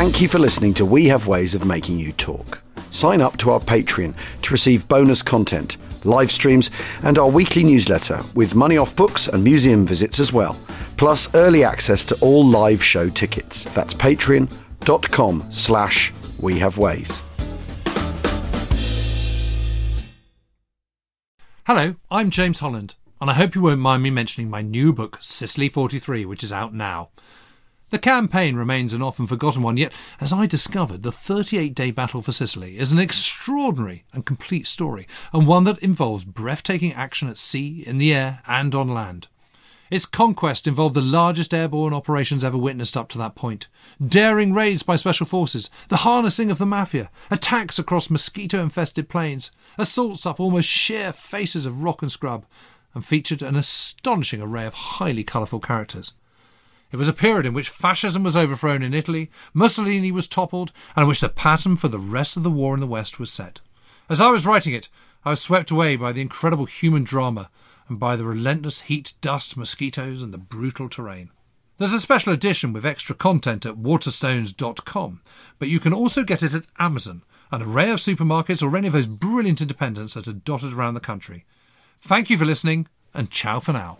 Thank 0.00 0.22
you 0.22 0.28
for 0.28 0.38
listening 0.38 0.72
to 0.74 0.86
We 0.86 1.08
Have 1.08 1.26
Ways 1.26 1.54
of 1.54 1.66
Making 1.66 1.98
You 1.98 2.12
Talk. 2.12 2.62
Sign 2.88 3.20
up 3.20 3.36
to 3.36 3.50
our 3.50 3.60
Patreon 3.60 4.14
to 4.40 4.50
receive 4.50 4.88
bonus 4.88 5.20
content, 5.20 5.76
live 6.06 6.32
streams, 6.32 6.70
and 7.02 7.18
our 7.18 7.28
weekly 7.28 7.62
newsletter 7.62 8.22
with 8.34 8.54
money 8.54 8.78
off 8.78 8.96
books 8.96 9.28
and 9.28 9.44
museum 9.44 9.84
visits 9.84 10.18
as 10.18 10.32
well, 10.32 10.56
plus 10.96 11.28
early 11.34 11.64
access 11.64 12.06
to 12.06 12.18
all 12.22 12.42
live 12.42 12.82
show 12.82 13.10
tickets. 13.10 13.64
That's 13.74 13.92
patreon.com 13.92 15.50
slash 15.50 16.14
we 16.40 16.58
have 16.60 16.78
ways. 16.78 17.20
Hello, 21.66 21.96
I'm 22.10 22.30
James 22.30 22.60
Holland, 22.60 22.94
and 23.20 23.28
I 23.28 23.34
hope 23.34 23.54
you 23.54 23.60
won't 23.60 23.80
mind 23.80 24.02
me 24.02 24.08
mentioning 24.08 24.48
my 24.48 24.62
new 24.62 24.94
book, 24.94 25.18
Sicily 25.20 25.68
43, 25.68 26.24
which 26.24 26.42
is 26.42 26.54
out 26.54 26.72
now. 26.72 27.10
The 27.90 27.98
campaign 27.98 28.54
remains 28.54 28.92
an 28.92 29.02
often 29.02 29.26
forgotten 29.26 29.64
one, 29.64 29.76
yet, 29.76 29.92
as 30.20 30.32
I 30.32 30.46
discovered, 30.46 31.02
the 31.02 31.10
38 31.10 31.74
day 31.74 31.90
battle 31.90 32.22
for 32.22 32.30
Sicily 32.30 32.78
is 32.78 32.92
an 32.92 33.00
extraordinary 33.00 34.04
and 34.12 34.24
complete 34.24 34.68
story, 34.68 35.08
and 35.32 35.44
one 35.44 35.64
that 35.64 35.80
involves 35.80 36.24
breathtaking 36.24 36.92
action 36.92 37.28
at 37.28 37.36
sea, 37.36 37.82
in 37.84 37.98
the 37.98 38.14
air, 38.14 38.42
and 38.46 38.76
on 38.76 38.86
land. 38.86 39.26
Its 39.90 40.06
conquest 40.06 40.68
involved 40.68 40.94
the 40.94 41.00
largest 41.00 41.52
airborne 41.52 41.92
operations 41.92 42.44
ever 42.44 42.56
witnessed 42.56 42.96
up 42.96 43.08
to 43.08 43.18
that 43.18 43.34
point. 43.34 43.66
Daring 44.00 44.52
raids 44.52 44.84
by 44.84 44.94
special 44.94 45.26
forces, 45.26 45.68
the 45.88 45.98
harnessing 45.98 46.48
of 46.52 46.58
the 46.58 46.66
mafia, 46.66 47.10
attacks 47.28 47.76
across 47.76 48.08
mosquito 48.08 48.62
infested 48.62 49.08
plains, 49.08 49.50
assaults 49.76 50.26
up 50.26 50.38
almost 50.38 50.68
sheer 50.68 51.12
faces 51.12 51.66
of 51.66 51.82
rock 51.82 52.02
and 52.02 52.12
scrub, 52.12 52.46
and 52.94 53.04
featured 53.04 53.42
an 53.42 53.56
astonishing 53.56 54.40
array 54.40 54.64
of 54.64 54.74
highly 54.74 55.24
colourful 55.24 55.58
characters. 55.58 56.12
It 56.92 56.96
was 56.96 57.08
a 57.08 57.12
period 57.12 57.46
in 57.46 57.54
which 57.54 57.68
fascism 57.68 58.22
was 58.22 58.36
overthrown 58.36 58.82
in 58.82 58.94
Italy, 58.94 59.30
Mussolini 59.54 60.10
was 60.10 60.26
toppled, 60.26 60.72
and 60.96 61.02
in 61.02 61.08
which 61.08 61.20
the 61.20 61.28
pattern 61.28 61.76
for 61.76 61.88
the 61.88 61.98
rest 61.98 62.36
of 62.36 62.42
the 62.42 62.50
war 62.50 62.74
in 62.74 62.80
the 62.80 62.86
West 62.86 63.18
was 63.18 63.32
set. 63.32 63.60
As 64.08 64.20
I 64.20 64.30
was 64.30 64.46
writing 64.46 64.74
it, 64.74 64.88
I 65.24 65.30
was 65.30 65.40
swept 65.40 65.70
away 65.70 65.96
by 65.96 66.12
the 66.12 66.20
incredible 66.20 66.64
human 66.64 67.04
drama 67.04 67.48
and 67.88 67.98
by 68.00 68.16
the 68.16 68.24
relentless 68.24 68.82
heat, 68.82 69.12
dust, 69.20 69.56
mosquitoes, 69.56 70.22
and 70.22 70.32
the 70.32 70.38
brutal 70.38 70.88
terrain. 70.88 71.30
There's 71.78 71.92
a 71.92 72.00
special 72.00 72.32
edition 72.32 72.72
with 72.72 72.84
extra 72.84 73.14
content 73.14 73.64
at 73.64 73.76
waterstones.com, 73.76 75.22
but 75.58 75.68
you 75.68 75.80
can 75.80 75.94
also 75.94 76.24
get 76.24 76.42
it 76.42 76.54
at 76.54 76.66
Amazon, 76.78 77.22
an 77.50 77.62
array 77.62 77.90
of 77.90 77.98
supermarkets, 77.98 78.62
or 78.62 78.76
any 78.76 78.88
of 78.88 78.92
those 78.92 79.06
brilliant 79.06 79.60
independents 79.60 80.14
that 80.14 80.28
are 80.28 80.32
dotted 80.32 80.72
around 80.72 80.94
the 80.94 81.00
country. 81.00 81.46
Thank 81.98 82.30
you 82.30 82.36
for 82.36 82.44
listening, 82.44 82.86
and 83.14 83.30
ciao 83.30 83.60
for 83.60 83.72
now. 83.72 83.98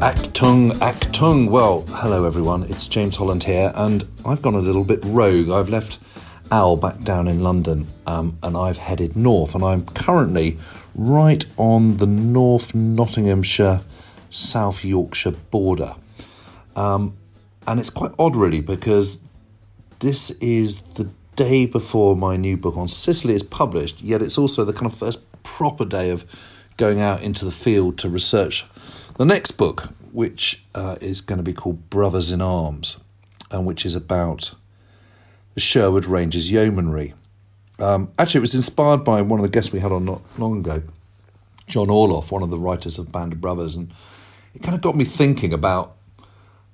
Actung, 0.00 0.70
Actung. 0.74 1.50
Well, 1.50 1.84
hello 1.88 2.24
everyone, 2.24 2.62
it's 2.62 2.86
James 2.86 3.16
Holland 3.16 3.42
here, 3.42 3.72
and 3.74 4.06
I've 4.24 4.40
gone 4.40 4.54
a 4.54 4.60
little 4.60 4.84
bit 4.84 5.00
rogue. 5.02 5.50
I've 5.50 5.68
left 5.68 5.98
Al 6.52 6.76
back 6.76 7.02
down 7.02 7.26
in 7.26 7.40
London, 7.40 7.88
um, 8.06 8.38
and 8.40 8.56
I've 8.56 8.76
headed 8.76 9.16
north, 9.16 9.56
and 9.56 9.64
I'm 9.64 9.84
currently 9.86 10.56
right 10.94 11.44
on 11.56 11.96
the 11.96 12.06
North 12.06 12.76
Nottinghamshire, 12.76 13.80
South 14.30 14.84
Yorkshire 14.84 15.32
border. 15.32 15.96
Um, 16.76 17.16
and 17.66 17.80
it's 17.80 17.90
quite 17.90 18.12
odd, 18.20 18.36
really, 18.36 18.60
because 18.60 19.24
this 19.98 20.30
is 20.40 20.80
the 20.80 21.10
day 21.34 21.66
before 21.66 22.14
my 22.14 22.36
new 22.36 22.56
book 22.56 22.76
on 22.76 22.86
Sicily 22.86 23.34
is 23.34 23.42
published, 23.42 24.00
yet 24.00 24.22
it's 24.22 24.38
also 24.38 24.64
the 24.64 24.72
kind 24.72 24.86
of 24.86 24.96
first 24.96 25.24
proper 25.42 25.84
day 25.84 26.10
of 26.10 26.24
going 26.76 27.00
out 27.00 27.20
into 27.20 27.44
the 27.44 27.50
field 27.50 27.98
to 27.98 28.08
research 28.08 28.64
the 29.18 29.26
next 29.26 29.52
book, 29.52 29.92
which 30.12 30.62
uh, 30.76 30.96
is 31.00 31.20
going 31.20 31.38
to 31.38 31.42
be 31.42 31.52
called 31.52 31.90
Brothers 31.90 32.30
in 32.30 32.40
Arms, 32.40 33.00
and 33.50 33.66
which 33.66 33.84
is 33.84 33.94
about 33.96 34.54
the 35.54 35.60
Sherwood 35.60 36.06
Rangers 36.06 36.52
Yeomanry. 36.52 37.14
Um, 37.80 38.12
actually, 38.16 38.38
it 38.38 38.42
was 38.42 38.54
inspired 38.54 39.04
by 39.04 39.20
one 39.22 39.40
of 39.40 39.42
the 39.42 39.50
guests 39.50 39.72
we 39.72 39.80
had 39.80 39.90
on 39.90 40.04
not 40.04 40.22
long 40.38 40.60
ago, 40.60 40.84
John 41.66 41.88
Orloff, 41.88 42.30
one 42.30 42.44
of 42.44 42.50
the 42.50 42.58
writers 42.58 42.96
of 42.96 43.10
Band 43.10 43.32
of 43.32 43.40
Brothers, 43.40 43.74
and 43.74 43.90
it 44.54 44.62
kind 44.62 44.76
of 44.76 44.80
got 44.80 44.96
me 44.96 45.04
thinking 45.04 45.52
about 45.52 45.96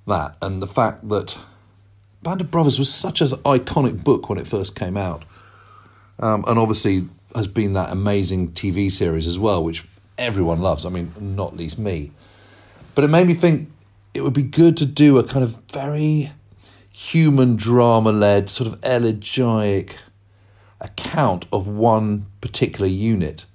that 0.05 0.37
and 0.39 0.61
the 0.61 0.67
fact 0.67 1.09
that 1.09 1.37
Band 2.21 2.41
of 2.41 2.51
Brothers 2.51 2.77
was 2.77 2.93
such 2.93 3.21
an 3.21 3.29
iconic 3.39 4.03
book 4.03 4.29
when 4.29 4.37
it 4.37 4.45
first 4.45 4.75
came 4.75 4.97
out, 4.97 5.23
um, 6.19 6.45
and 6.47 6.59
obviously 6.59 7.07
has 7.33 7.47
been 7.47 7.73
that 7.73 7.89
amazing 7.89 8.51
TV 8.51 8.91
series 8.91 9.25
as 9.25 9.39
well, 9.39 9.63
which 9.63 9.83
everyone 10.19 10.61
loves. 10.61 10.85
I 10.85 10.89
mean, 10.89 11.11
not 11.19 11.57
least 11.57 11.79
me. 11.79 12.11
But 12.95 13.03
it 13.03 13.09
made 13.09 13.27
me 13.27 13.33
think 13.33 13.69
it 14.13 14.21
would 14.21 14.33
be 14.33 14.43
good 14.43 14.77
to 14.77 14.85
do 14.85 15.17
a 15.17 15.23
kind 15.23 15.43
of 15.43 15.61
very 15.71 16.31
human 16.89 17.57
drama 17.57 18.11
led, 18.11 18.49
sort 18.49 18.71
of 18.71 18.79
elegiac 18.83 19.97
account 20.79 21.45
of 21.51 21.67
one 21.67 22.25
particular 22.39 22.87
unit. 22.87 23.45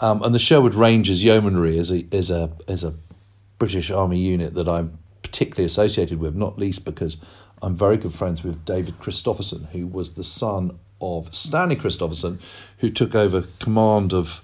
Um, 0.00 0.22
and 0.22 0.34
the 0.34 0.40
Sherwood 0.40 0.74
Rangers 0.74 1.22
Yeomanry 1.22 1.78
is 1.78 1.92
a, 1.92 2.04
is, 2.14 2.30
a, 2.30 2.50
is 2.66 2.82
a 2.82 2.94
British 3.58 3.92
Army 3.92 4.18
unit 4.18 4.54
that 4.54 4.68
I'm 4.68 4.98
particularly 5.22 5.66
associated 5.66 6.18
with, 6.18 6.34
not 6.34 6.58
least 6.58 6.84
because 6.84 7.18
I'm 7.62 7.76
very 7.76 7.96
good 7.96 8.12
friends 8.12 8.42
with 8.42 8.64
David 8.64 8.98
Christopherson, 8.98 9.68
who 9.72 9.86
was 9.86 10.14
the 10.14 10.24
son 10.24 10.78
of 11.00 11.32
Stanley 11.34 11.76
Christopherson, 11.76 12.40
who 12.78 12.90
took 12.90 13.14
over 13.14 13.44
command 13.60 14.12
of 14.12 14.43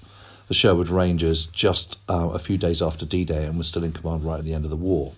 the 0.51 0.55
Sherwood 0.55 0.89
Rangers 0.89 1.47
just 1.47 2.01
uh, 2.11 2.31
a 2.31 2.39
few 2.41 2.59
days 2.59 2.83
after 2.83 3.07
D 3.07 3.25
Day 3.25 3.45
and 3.45 3.57
was 3.57 3.69
still 3.69 3.85
in 3.85 3.93
command 3.93 4.25
right 4.25 4.41
at 4.41 4.45
the 4.45 4.53
end 4.53 4.65
of 4.65 4.71
the 4.73 4.77
war. 4.77 5.13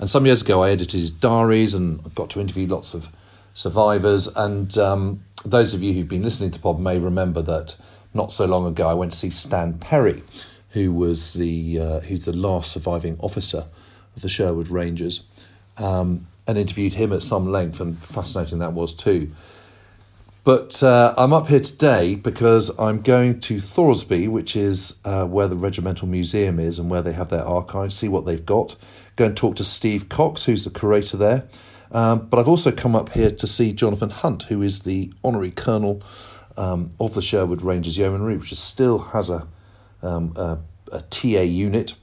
And 0.00 0.10
some 0.10 0.26
years 0.26 0.42
ago, 0.42 0.64
I 0.64 0.70
edited 0.70 1.00
his 1.00 1.08
diaries 1.08 1.72
and 1.72 2.12
got 2.16 2.30
to 2.30 2.40
interview 2.40 2.66
lots 2.66 2.92
of 2.92 3.08
survivors. 3.54 4.26
And 4.26 4.76
um, 4.76 5.22
those 5.44 5.72
of 5.72 5.84
you 5.84 5.92
who've 5.92 6.08
been 6.08 6.24
listening 6.24 6.50
to 6.50 6.58
Pod 6.58 6.80
may 6.80 6.98
remember 6.98 7.42
that 7.42 7.76
not 8.12 8.32
so 8.32 8.44
long 8.44 8.66
ago, 8.66 8.88
I 8.88 8.94
went 8.94 9.12
to 9.12 9.18
see 9.18 9.30
Stan 9.30 9.74
Perry, 9.78 10.24
who 10.70 10.92
was 10.92 11.34
the 11.34 11.78
uh, 11.78 12.00
who's 12.00 12.24
the 12.24 12.36
last 12.36 12.72
surviving 12.72 13.16
officer 13.20 13.66
of 14.16 14.22
the 14.22 14.28
Sherwood 14.28 14.68
Rangers, 14.68 15.22
um, 15.78 16.26
and 16.48 16.58
interviewed 16.58 16.94
him 16.94 17.12
at 17.12 17.22
some 17.22 17.52
length. 17.52 17.80
And 17.80 17.96
fascinating 18.02 18.58
that 18.58 18.72
was 18.72 18.92
too. 18.92 19.30
But 20.44 20.82
uh, 20.82 21.14
I'm 21.16 21.32
up 21.32 21.46
here 21.46 21.60
today 21.60 22.16
because 22.16 22.76
I'm 22.76 23.00
going 23.00 23.38
to 23.40 23.58
Thoresby, 23.58 24.26
which 24.28 24.56
is 24.56 24.98
uh, 25.04 25.24
where 25.24 25.46
the 25.46 25.54
Regimental 25.54 26.08
Museum 26.08 26.58
is 26.58 26.80
and 26.80 26.90
where 26.90 27.02
they 27.02 27.12
have 27.12 27.28
their 27.28 27.44
archives, 27.44 27.94
see 27.94 28.08
what 28.08 28.26
they've 28.26 28.44
got. 28.44 28.74
Go 29.14 29.26
and 29.26 29.36
talk 29.36 29.54
to 29.56 29.64
Steve 29.64 30.08
Cox, 30.08 30.44
who's 30.46 30.64
the 30.64 30.76
curator 30.76 31.16
there. 31.16 31.46
Um, 31.92 32.26
but 32.26 32.40
I've 32.40 32.48
also 32.48 32.72
come 32.72 32.96
up 32.96 33.10
here 33.10 33.30
to 33.30 33.46
see 33.46 33.72
Jonathan 33.72 34.10
Hunt, 34.10 34.44
who 34.44 34.62
is 34.62 34.80
the 34.80 35.12
honorary 35.22 35.52
colonel 35.52 36.02
um, 36.56 36.90
of 36.98 37.14
the 37.14 37.22
Sherwood 37.22 37.62
Rangers 37.62 37.96
Yeomanry, 37.96 38.36
which 38.36 38.52
still 38.54 38.98
has 38.98 39.30
a, 39.30 39.46
um, 40.02 40.32
a, 40.34 40.58
a 40.90 41.02
TA 41.02 41.42
unit. 41.42 41.94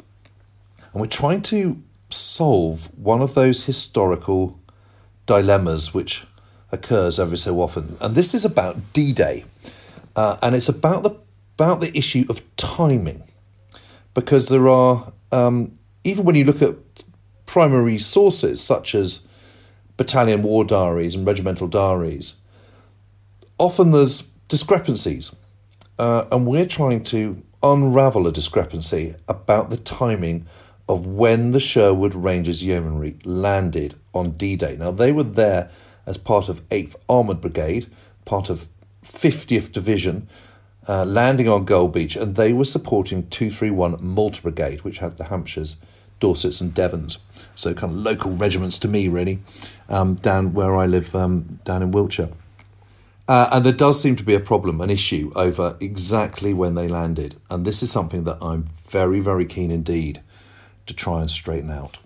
And 0.94 1.02
we're 1.02 1.08
trying 1.08 1.42
to 1.44 1.84
solve 2.10 2.90
one 2.98 3.22
of 3.22 3.34
those 3.36 3.66
historical 3.66 4.62
dilemmas 5.26 5.94
which 5.94 6.26
occurs 6.72 7.20
every 7.20 7.38
so 7.38 7.62
often. 7.62 7.98
And 8.00 8.16
this 8.16 8.34
is 8.34 8.46
about 8.46 8.94
D 8.94 9.14
Day. 9.14 9.46
Uh, 10.16 10.38
and 10.42 10.56
it's 10.56 10.70
about 10.70 11.04
the, 11.04 11.18
about 11.56 11.82
the 11.82 11.96
issue 11.98 12.26
of 12.30 12.42
timing. 12.58 13.24
Because 14.14 14.50
there 14.50 14.68
are, 14.68 15.14
um, 15.32 15.74
even 16.04 16.26
when 16.26 16.36
you 16.36 16.44
look 16.44 16.62
at 16.62 16.76
primary 17.46 17.98
sources 17.98 18.62
such 18.62 18.94
as 18.94 19.28
battalion 19.98 20.44
war 20.44 20.64
diaries 20.64 21.16
and 21.16 21.26
regimental 21.26 21.68
diaries, 21.68 22.36
often 23.58 23.92
there's 23.92 24.24
discrepancies. 24.48 25.36
Uh, 25.98 26.26
and 26.32 26.46
we're 26.46 26.66
trying 26.66 27.04
to 27.04 27.44
unravel 27.62 28.26
a 28.26 28.32
discrepancy 28.32 29.16
about 29.28 29.70
the 29.70 29.78
timing 29.78 30.46
of 30.88 31.06
when 31.06 31.52
the 31.52 31.60
Sherwood 31.60 32.16
Rangers 32.16 32.64
Yeomanry 32.64 33.18
landed 33.24 33.96
on 34.14 34.32
D 34.32 34.56
Day. 34.56 34.76
Now, 34.78 34.92
they 34.92 35.12
were 35.12 35.24
there 35.24 35.70
as 36.10 36.18
part 36.18 36.50
of 36.50 36.68
8th 36.70 36.96
Armoured 37.08 37.40
Brigade, 37.40 37.86
part 38.26 38.50
of 38.50 38.68
50th 39.06 39.72
Division, 39.72 40.28
uh, 40.88 41.06
landing 41.06 41.48
on 41.48 41.66
Gold 41.66 41.94
Beach, 41.94 42.16
and 42.16 42.36
they 42.36 42.52
were 42.52 42.66
supporting 42.66 43.28
231 43.30 43.98
Malta 44.02 44.42
Brigade, 44.42 44.82
which 44.82 44.98
had 44.98 45.18
the 45.18 45.26
Hampshires, 45.26 45.78
Dorsets, 46.20 46.60
and 46.60 46.74
Devons. 46.74 47.20
So, 47.54 47.76
kind 47.76 47.94
of 47.94 48.00
local 48.00 48.32
regiments 48.32 48.80
to 48.80 48.88
me, 48.88 49.08
really, 49.08 49.40
um, 49.88 50.16
down 50.16 50.54
where 50.54 50.76
I 50.76 50.88
live, 50.88 51.16
um, 51.16 51.60
down 51.64 51.84
in 51.84 51.92
Wiltshire. 51.92 52.30
Uh, 53.28 53.48
and 53.52 53.64
there 53.64 53.72
does 53.72 54.02
seem 54.02 54.16
to 54.16 54.24
be 54.24 54.34
a 54.34 54.40
problem, 54.40 54.82
an 54.82 54.90
issue 54.90 55.32
over 55.36 55.78
exactly 55.80 56.52
when 56.52 56.74
they 56.74 56.88
landed. 56.88 57.36
And 57.52 57.64
this 57.64 57.84
is 57.84 57.92
something 57.92 58.24
that 58.24 58.40
I'm 58.42 58.64
very, 58.88 59.20
very 59.20 59.46
keen 59.46 59.70
indeed 59.70 60.22
to 60.88 60.96
try 60.96 61.22
and 61.22 61.30
straighten 61.30 61.70
out. 61.70 62.00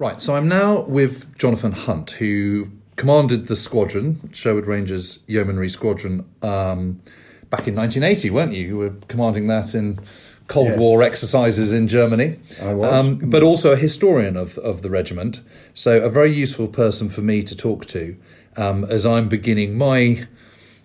Right, 0.00 0.18
so 0.22 0.34
I'm 0.34 0.48
now 0.48 0.80
with 0.80 1.36
Jonathan 1.36 1.72
Hunt, 1.72 2.12
who 2.12 2.70
commanded 2.96 3.48
the 3.48 3.54
squadron, 3.54 4.30
Sherwood 4.32 4.66
Rangers 4.66 5.18
Yeomanry 5.26 5.68
Squadron, 5.68 6.20
um, 6.40 7.02
back 7.50 7.68
in 7.68 7.74
1980, 7.74 8.30
weren't 8.30 8.54
you? 8.54 8.66
You 8.66 8.78
were 8.78 8.94
commanding 9.08 9.46
that 9.48 9.74
in 9.74 10.00
Cold 10.48 10.68
Yes. 10.68 10.78
War 10.78 11.02
exercises 11.02 11.74
in 11.74 11.86
Germany. 11.86 12.38
Um, 12.62 12.66
I 12.66 12.72
was. 12.72 13.16
but 13.24 13.42
also 13.42 13.72
a 13.72 13.76
historian 13.76 14.38
of, 14.38 14.56
of 14.56 14.80
the 14.80 14.88
regiment. 14.88 15.42
So, 15.74 16.02
a 16.02 16.08
very 16.08 16.30
useful 16.30 16.68
person 16.68 17.10
for 17.10 17.20
me 17.20 17.42
to 17.42 17.54
talk 17.54 17.84
to 17.88 18.16
um, 18.56 18.84
as 18.86 19.04
I'm 19.04 19.28
beginning 19.28 19.76
my 19.76 20.26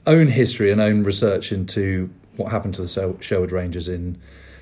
own 0.05 0.27
history 0.27 0.73
and 0.73 0.81
own 0.81 1.03
research 1.03 1.53
into 1.53 2.09
what 2.35 2.51
happened 2.51 2.73
to 2.73 2.81
the 2.81 3.17
Sherwood 3.21 3.53
Rangers 3.53 3.87
in 3.87 4.17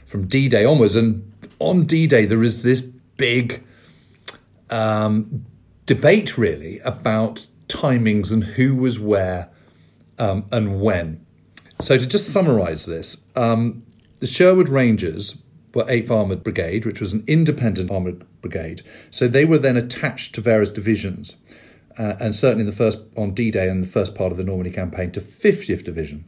from 0.05 0.27
D 0.27 0.47
Day 0.47 0.63
onwards. 0.63 0.95
And 0.95 1.33
on 1.57 1.85
D 1.85 2.05
Day, 2.05 2.27
there 2.27 2.43
is 2.43 2.61
this 2.61 2.81
big 3.17 3.63
um, 4.69 5.45
debate, 5.85 6.37
really, 6.37 6.79
about 6.79 7.47
timings 7.67 8.31
and 8.31 8.43
who 8.43 8.75
was 8.75 8.99
where 8.99 9.49
um, 10.19 10.45
and 10.51 10.79
when. 10.81 11.25
So, 11.81 11.97
to 11.97 12.05
just 12.05 12.29
summarise 12.29 12.85
this, 12.85 13.27
um, 13.35 13.83
the 14.19 14.27
Sherwood 14.27 14.69
Rangers 14.69 15.43
were 15.73 15.83
8th 15.85 16.11
Armoured 16.11 16.43
Brigade, 16.43 16.85
which 16.85 16.99
was 16.99 17.13
an 17.13 17.23
independent 17.27 17.91
armoured 17.91 18.25
brigade. 18.41 18.81
So, 19.09 19.27
they 19.27 19.45
were 19.45 19.57
then 19.57 19.75
attached 19.75 20.35
to 20.35 20.41
various 20.41 20.69
divisions. 20.69 21.37
Uh, 21.97 22.15
and 22.19 22.33
certainly 22.33 22.61
in 22.61 22.65
the 22.65 22.71
first 22.71 23.03
on 23.15 23.33
D-Day 23.33 23.69
and 23.69 23.83
the 23.83 23.87
first 23.87 24.15
part 24.15 24.31
of 24.31 24.37
the 24.37 24.43
Normandy 24.43 24.71
campaign 24.71 25.11
to 25.11 25.19
50th 25.19 25.83
Division, 25.83 26.25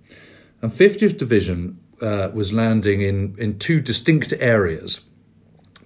and 0.62 0.72
50th 0.72 1.18
Division 1.18 1.80
uh, 2.02 2.30
was 2.34 2.54
landing 2.54 3.02
in 3.02 3.36
in 3.38 3.58
two 3.58 3.82
distinct 3.82 4.34
areas, 4.40 5.06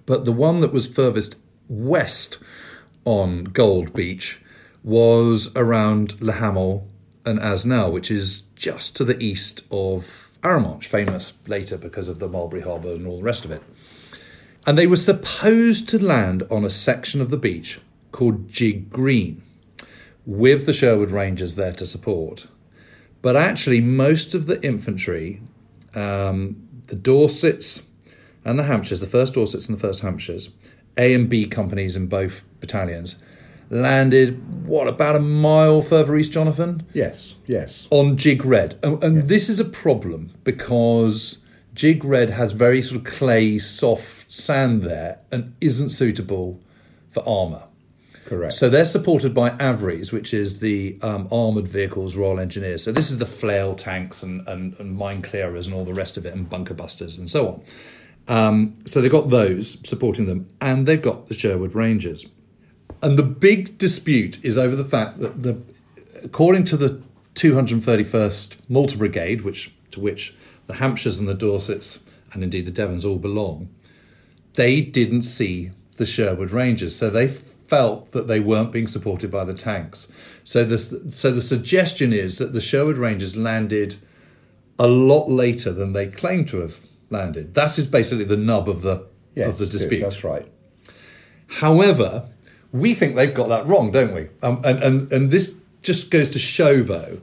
but 0.06 0.24
the 0.24 0.32
one 0.32 0.60
that 0.60 0.72
was 0.72 0.86
furthest 0.86 1.36
west 1.70 2.36
on 3.04 3.44
Gold 3.44 3.94
Beach 3.94 4.40
was 4.82 5.54
around 5.56 6.20
Le 6.20 6.32
Hamel 6.34 6.86
and 7.24 7.38
Asnelles, 7.38 7.92
which 7.92 8.10
is 8.10 8.42
just 8.56 8.96
to 8.96 9.04
the 9.04 9.18
east 9.22 9.62
of 9.70 10.30
Arromanches, 10.42 10.84
famous 10.84 11.38
later 11.46 11.78
because 11.78 12.08
of 12.08 12.18
the 12.18 12.28
Mulberry 12.28 12.62
Harbour 12.62 12.92
and 12.92 13.06
all 13.06 13.18
the 13.18 13.24
rest 13.24 13.44
of 13.44 13.50
it. 13.50 13.62
And 14.66 14.76
they 14.76 14.86
were 14.86 14.96
supposed 14.96 15.88
to 15.90 16.04
land 16.04 16.42
on 16.50 16.64
a 16.64 16.70
section 16.70 17.20
of 17.20 17.30
the 17.30 17.36
beach 17.36 17.80
called 18.12 18.50
Jig 18.50 18.90
Green, 18.90 19.42
with 20.26 20.66
the 20.66 20.72
Sherwood 20.72 21.10
Rangers 21.10 21.54
there 21.54 21.72
to 21.72 21.86
support. 21.86 22.46
But 23.22 23.36
actually, 23.36 23.80
most 23.80 24.34
of 24.34 24.46
the 24.46 24.62
infantry, 24.64 25.40
um, 25.94 26.68
the 26.86 26.96
Dorsets 26.96 27.86
and 28.44 28.58
the 28.58 28.64
Hampshires, 28.64 29.00
the 29.00 29.06
first 29.06 29.34
Dorsets 29.34 29.68
and 29.68 29.76
the 29.76 29.80
first 29.80 30.00
Hampshires, 30.00 30.50
A 31.00 31.14
and 31.14 31.28
B 31.28 31.46
companies 31.46 31.96
in 31.96 32.06
both 32.06 32.44
battalions, 32.60 33.16
landed, 33.70 34.66
what, 34.66 34.86
about 34.86 35.16
a 35.16 35.20
mile 35.20 35.80
further 35.80 36.14
east, 36.16 36.32
Jonathan? 36.32 36.86
Yes, 36.92 37.36
yes. 37.46 37.88
on 37.90 38.16
Jig 38.16 38.44
Red. 38.44 38.78
And, 38.82 39.02
and 39.02 39.28
this 39.28 39.48
is 39.48 39.58
a 39.58 39.64
problem 39.64 40.32
because 40.44 41.44
Jig 41.74 42.04
Red 42.04 42.30
has 42.30 42.52
very 42.52 42.82
sort 42.82 42.98
of 43.00 43.04
clay, 43.04 43.58
soft 43.58 44.30
sand 44.30 44.82
there 44.82 45.20
and 45.32 45.54
isn't 45.60 45.90
suitable 45.90 46.60
for 47.10 47.26
armour. 47.26 47.62
Correct. 48.26 48.52
So 48.52 48.68
they're 48.68 48.84
supported 48.84 49.34
by 49.34 49.50
AVREs, 49.50 50.12
which 50.12 50.34
is 50.34 50.60
the 50.60 50.98
um, 51.02 51.26
Armoured 51.32 51.66
Vehicles 51.66 52.14
Royal 52.14 52.38
Engineers. 52.38 52.84
So 52.84 52.92
this 52.92 53.10
is 53.10 53.18
the 53.18 53.26
flail 53.26 53.74
tanks 53.74 54.22
and, 54.22 54.46
and, 54.46 54.78
and 54.78 54.94
mine 54.94 55.22
clearers 55.22 55.66
and 55.66 55.74
all 55.74 55.84
the 55.84 55.94
rest 55.94 56.16
of 56.16 56.26
it, 56.26 56.34
and 56.34 56.48
bunker 56.48 56.74
busters 56.74 57.16
and 57.16 57.30
so 57.30 57.48
on. 57.48 57.62
Um, 58.28 58.74
so 58.86 59.00
they've 59.00 59.10
got 59.10 59.30
those 59.30 59.78
supporting 59.88 60.26
them, 60.26 60.48
and 60.60 60.86
they've 60.86 61.02
got 61.02 61.26
the 61.26 61.34
Sherwood 61.34 61.74
Rangers. 61.74 62.28
And 63.02 63.18
the 63.18 63.22
big 63.22 63.78
dispute 63.78 64.44
is 64.44 64.58
over 64.58 64.76
the 64.76 64.84
fact 64.84 65.18
that 65.20 65.42
the, 65.42 65.60
according 66.22 66.64
to 66.66 66.76
the 66.76 67.02
231st 67.34 68.56
Malta 68.68 68.98
Brigade, 68.98 69.40
which 69.40 69.72
to 69.92 70.00
which 70.00 70.34
the 70.66 70.74
Hampshires 70.74 71.18
and 71.18 71.28
the 71.28 71.34
Dorsets 71.34 72.04
and 72.32 72.42
indeed 72.44 72.66
the 72.66 72.70
Devons 72.70 73.04
all 73.04 73.18
belong, 73.18 73.68
they 74.54 74.80
didn't 74.80 75.22
see 75.22 75.70
the 75.96 76.06
Sherwood 76.06 76.50
Rangers, 76.50 76.94
so 76.94 77.10
they 77.10 77.28
felt 77.28 78.12
that 78.12 78.26
they 78.26 78.40
weren't 78.40 78.72
being 78.72 78.86
supported 78.86 79.30
by 79.30 79.44
the 79.44 79.54
tanks. 79.54 80.08
So 80.44 80.64
the 80.64 80.78
so 80.78 81.30
the 81.30 81.42
suggestion 81.42 82.12
is 82.12 82.38
that 82.38 82.52
the 82.52 82.60
Sherwood 82.60 82.98
Rangers 82.98 83.36
landed 83.36 83.96
a 84.78 84.86
lot 84.86 85.30
later 85.30 85.72
than 85.72 85.92
they 85.92 86.06
claim 86.06 86.44
to 86.46 86.60
have 86.60 86.80
landed. 87.10 87.54
That 87.54 87.78
is 87.78 87.86
basically 87.86 88.24
the 88.24 88.36
nub 88.36 88.68
of 88.68 88.82
the 88.82 89.06
yes, 89.34 89.48
of 89.48 89.58
the 89.58 89.66
dispute. 89.66 90.00
That's 90.00 90.24
right. 90.24 90.50
However, 91.48 92.28
we 92.72 92.94
think 92.94 93.16
they've 93.16 93.34
got 93.34 93.48
that 93.48 93.66
wrong, 93.66 93.90
don't 93.90 94.14
we? 94.14 94.28
Um, 94.42 94.60
and, 94.64 94.82
and, 94.82 95.12
and 95.12 95.30
this 95.30 95.60
just 95.82 96.10
goes 96.10 96.28
to 96.30 96.38
show, 96.38 96.82
though, 96.82 97.20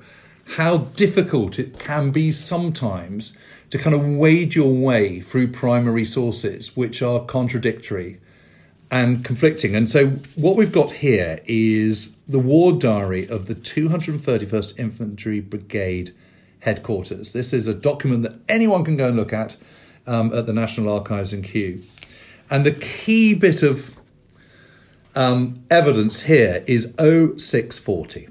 how 0.55 0.77
difficult 0.77 1.59
it 1.59 1.79
can 1.79 2.11
be 2.11 2.31
sometimes 2.31 3.37
to 3.69 3.77
kind 3.77 3.95
of 3.95 4.05
wade 4.05 4.55
your 4.55 4.73
way 4.73 5.19
through 5.19 5.49
primary 5.49 6.05
sources 6.05 6.75
which 6.75 7.01
are 7.01 7.19
contradictory 7.19 8.19
and 8.89 9.23
conflicting. 9.25 9.75
And 9.75 9.89
so, 9.89 10.07
what 10.35 10.55
we've 10.55 10.71
got 10.71 10.93
here 10.93 11.39
is 11.45 12.15
the 12.27 12.39
war 12.39 12.71
diary 12.71 13.27
of 13.27 13.47
the 13.47 13.55
231st 13.55 14.79
Infantry 14.79 15.41
Brigade 15.41 16.13
headquarters. 16.59 17.33
This 17.33 17.53
is 17.53 17.67
a 17.67 17.73
document 17.73 18.23
that 18.23 18.39
anyone 18.47 18.83
can 18.83 18.97
go 18.97 19.07
and 19.07 19.15
look 19.17 19.33
at 19.33 19.57
um, 20.05 20.33
at 20.33 20.45
the 20.45 20.53
National 20.53 20.93
Archives 20.93 21.33
in 21.33 21.41
Kew. 21.41 21.81
And 22.49 22.65
the 22.65 22.71
key 22.71 23.33
bit 23.33 23.61
of 23.61 23.97
um, 25.15 25.63
evidence 25.69 26.23
here 26.23 26.63
is 26.65 26.93
0640. 26.97 28.29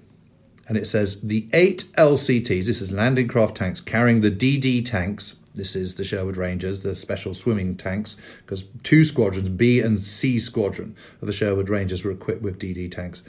And 0.68 0.76
it 0.76 0.86
says 0.86 1.20
the 1.20 1.48
eight 1.52 1.84
LCTs, 1.96 2.66
this 2.66 2.80
is 2.80 2.90
landing 2.90 3.28
craft 3.28 3.56
tanks 3.56 3.80
carrying 3.80 4.20
the 4.20 4.30
DD 4.30 4.84
tanks. 4.84 5.38
This 5.54 5.76
is 5.76 5.96
the 5.96 6.04
Sherwood 6.04 6.36
Rangers, 6.36 6.82
the 6.82 6.94
special 6.94 7.34
swimming 7.34 7.76
tanks, 7.76 8.16
because 8.38 8.64
two 8.82 9.04
squadrons, 9.04 9.48
B 9.48 9.80
and 9.80 9.98
C 9.98 10.38
squadron 10.38 10.96
of 11.20 11.26
the 11.26 11.32
Sherwood 11.32 11.68
Rangers, 11.68 12.04
were 12.04 12.10
equipped 12.10 12.42
with 12.42 12.58
DD 12.58 12.90
tanks. 12.90 13.22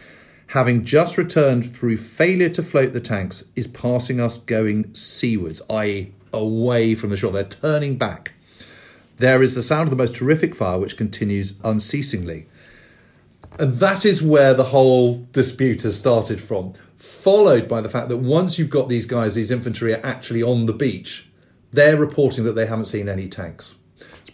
Having 0.51 0.85
just 0.85 1.17
returned 1.17 1.75
through 1.75 1.97
failure 1.97 2.49
to 2.49 2.63
float 2.63 2.93
the 2.93 3.01
tanks, 3.01 3.43
is 3.55 3.67
passing 3.67 4.21
us 4.21 4.37
going 4.37 4.85
seawards, 4.93 5.61
i.e., 5.69 6.13
away 6.31 6.95
from 6.95 7.09
the 7.09 7.17
shore. 7.17 7.31
They're 7.31 7.43
turning 7.43 7.97
back. 7.97 8.33
There 9.17 9.41
is 9.41 9.55
the 9.55 9.61
sound 9.61 9.83
of 9.83 9.89
the 9.89 9.97
most 9.97 10.15
terrific 10.15 10.55
fire, 10.55 10.79
which 10.79 10.95
continues 10.95 11.59
unceasingly. 11.63 12.45
And 13.59 13.77
that 13.79 14.05
is 14.05 14.21
where 14.21 14.53
the 14.53 14.65
whole 14.65 15.27
dispute 15.33 15.81
has 15.81 15.97
started 15.97 16.39
from, 16.39 16.73
followed 16.95 17.67
by 17.67 17.81
the 17.81 17.89
fact 17.89 18.07
that 18.09 18.17
once 18.17 18.57
you've 18.57 18.69
got 18.69 18.87
these 18.87 19.05
guys, 19.05 19.35
these 19.35 19.51
infantry 19.51 19.93
are 19.93 20.05
actually 20.05 20.43
on 20.43 20.65
the 20.65 20.73
beach, 20.73 21.27
they're 21.71 21.97
reporting 21.97 22.43
that 22.45 22.53
they 22.53 22.67
haven't 22.67 22.85
seen 22.85 23.09
any 23.09 23.27
tanks. 23.27 23.75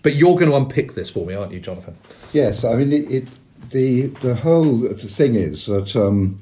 But 0.04 0.16
you're 0.16 0.36
going 0.36 0.50
to 0.50 0.58
unpick 0.58 0.94
this 0.94 1.10
for 1.10 1.26
me, 1.26 1.34
aren't 1.34 1.54
you, 1.54 1.60
Jonathan? 1.60 1.98
Yes, 2.34 2.64
I 2.64 2.76
mean 2.76 2.92
it. 2.92 3.10
it 3.10 3.28
the 3.74 4.08
the 4.22 4.36
whole 4.36 4.88
thing 4.94 5.36
is 5.36 5.66
that 5.66 5.96
um, 5.96 6.40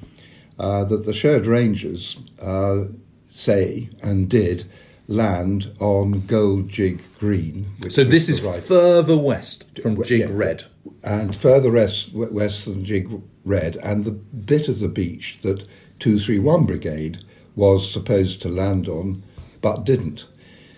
uh, 0.60 0.84
that 0.84 1.06
the 1.06 1.14
Sherwood 1.14 1.48
Rangers 1.48 2.22
uh, 2.40 2.84
say 3.32 3.90
and 4.04 4.30
did 4.30 4.66
land 5.08 5.72
on 5.80 6.22
Gold 6.22 6.70
Jig 6.70 7.02
Green. 7.20 7.68
So 7.90 8.04
this 8.04 8.30
is 8.30 8.44
right- 8.44 8.62
further 8.62 9.18
west 9.18 9.66
from 9.82 10.02
Jig 10.04 10.22
yeah, 10.22 10.28
Red. 10.30 10.66
and 11.04 11.36
further 11.36 11.72
west, 11.72 12.14
west 12.14 12.66
than 12.66 12.86
Jig 12.86 13.10
Red, 13.44 13.78
and 13.78 14.06
the 14.06 14.12
bit 14.12 14.68
of 14.68 14.80
the 14.80 14.88
beach 14.88 15.40
that 15.42 15.66
231 16.00 16.66
Brigade 16.66 17.24
was 17.56 17.92
supposed 17.92 18.42
to 18.42 18.50
land 18.50 18.88
on 18.88 19.24
but 19.62 19.86
didn't. 19.86 20.26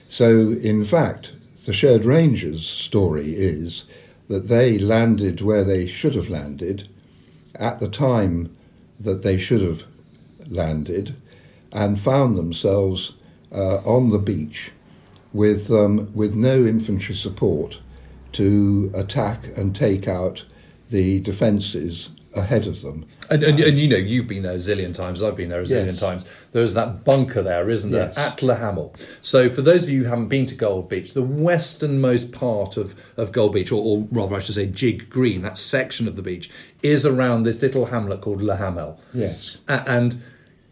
So, 0.07 0.51
in 0.51 0.83
fact, 0.83 1.33
the 1.65 1.74
Sherwood 1.74 2.05
Rangers 2.05 2.67
story 2.67 3.33
is 3.33 3.86
that 4.27 4.48
they 4.48 4.77
landed 4.77 5.42
where 5.42 5.63
they 5.63 5.86
should 5.86 6.15
have 6.15 6.30
landed 6.30 6.88
at 7.56 7.80
the 7.80 7.89
time 7.89 8.56
that 9.00 9.22
they 9.22 9.38
should 9.38 9.62
have 9.62 9.84
landed 10.48 11.15
and 11.72 12.00
found 12.00 12.38
themselves 12.38 13.13
uh, 13.51 13.77
on 13.77 14.10
the 14.10 14.20
beach 14.20 14.72
with, 15.32 15.72
um, 15.72 16.13
with 16.13 16.36
no 16.36 16.65
infantry 16.65 17.15
support 17.15 17.80
to 18.32 18.92
attack 18.94 19.46
and 19.58 19.75
take 19.75 20.08
out 20.08 20.46
the 20.89 21.20
defences 21.20 22.10
ahead 22.36 22.68
of 22.68 22.82
them. 22.82 23.06
And, 23.30 23.42
and, 23.44 23.60
and 23.60 23.77
you 23.80 23.88
know, 23.88 23.96
you've 23.98 24.27
been 24.27 24.44
there 24.44 24.51
a 24.53 24.56
zillion 24.56 24.94
times, 24.94 25.24
I've 25.24 25.36
been 25.38 25.50
there 25.50 25.62
a 25.62 25.63
zillion 25.63 25.86
Yes. 25.88 26.00
times. 26.00 26.25
There's 26.51 26.74
that 26.74 27.03
bunker 27.03 27.42
there, 27.42 27.70
isn't 27.70 27.92
there? 27.92 28.08
Yes. 28.08 28.18
At 28.18 28.42
Le 28.42 28.56
Hamel. 28.56 28.94
So, 29.22 29.50
for 29.50 29.62
those 29.62 29.84
of 29.86 29.89
you 29.89 30.03
who 30.03 30.10
haven't 30.10 30.27
been 30.27 30.46
to 30.48 30.56
Gold 30.56 30.89
Beach, 30.89 31.13
the 31.13 31.22
westernmost 31.24 32.32
part 32.32 32.77
of, 32.77 32.96
of 33.18 33.32
Gold 33.32 33.53
Beach, 33.53 33.72
or, 33.72 33.82
or 33.82 34.08
rather, 34.12 34.36
I 34.36 34.39
should 34.39 34.56
say, 34.56 34.68
Jig 34.68 35.10
Green, 35.10 35.42
that 35.44 35.58
section 35.58 36.08
of 36.08 36.15
the 36.15 36.22
beach, 36.22 36.50
is 36.82 37.06
around 37.06 37.44
this 37.44 37.62
little 37.62 37.88
hamlet 37.88 38.22
called 38.22 38.42
Le 38.42 38.58
Hamel. 38.58 39.00
Yes. 39.13 39.58
A- 39.68 39.84
and 39.89 40.22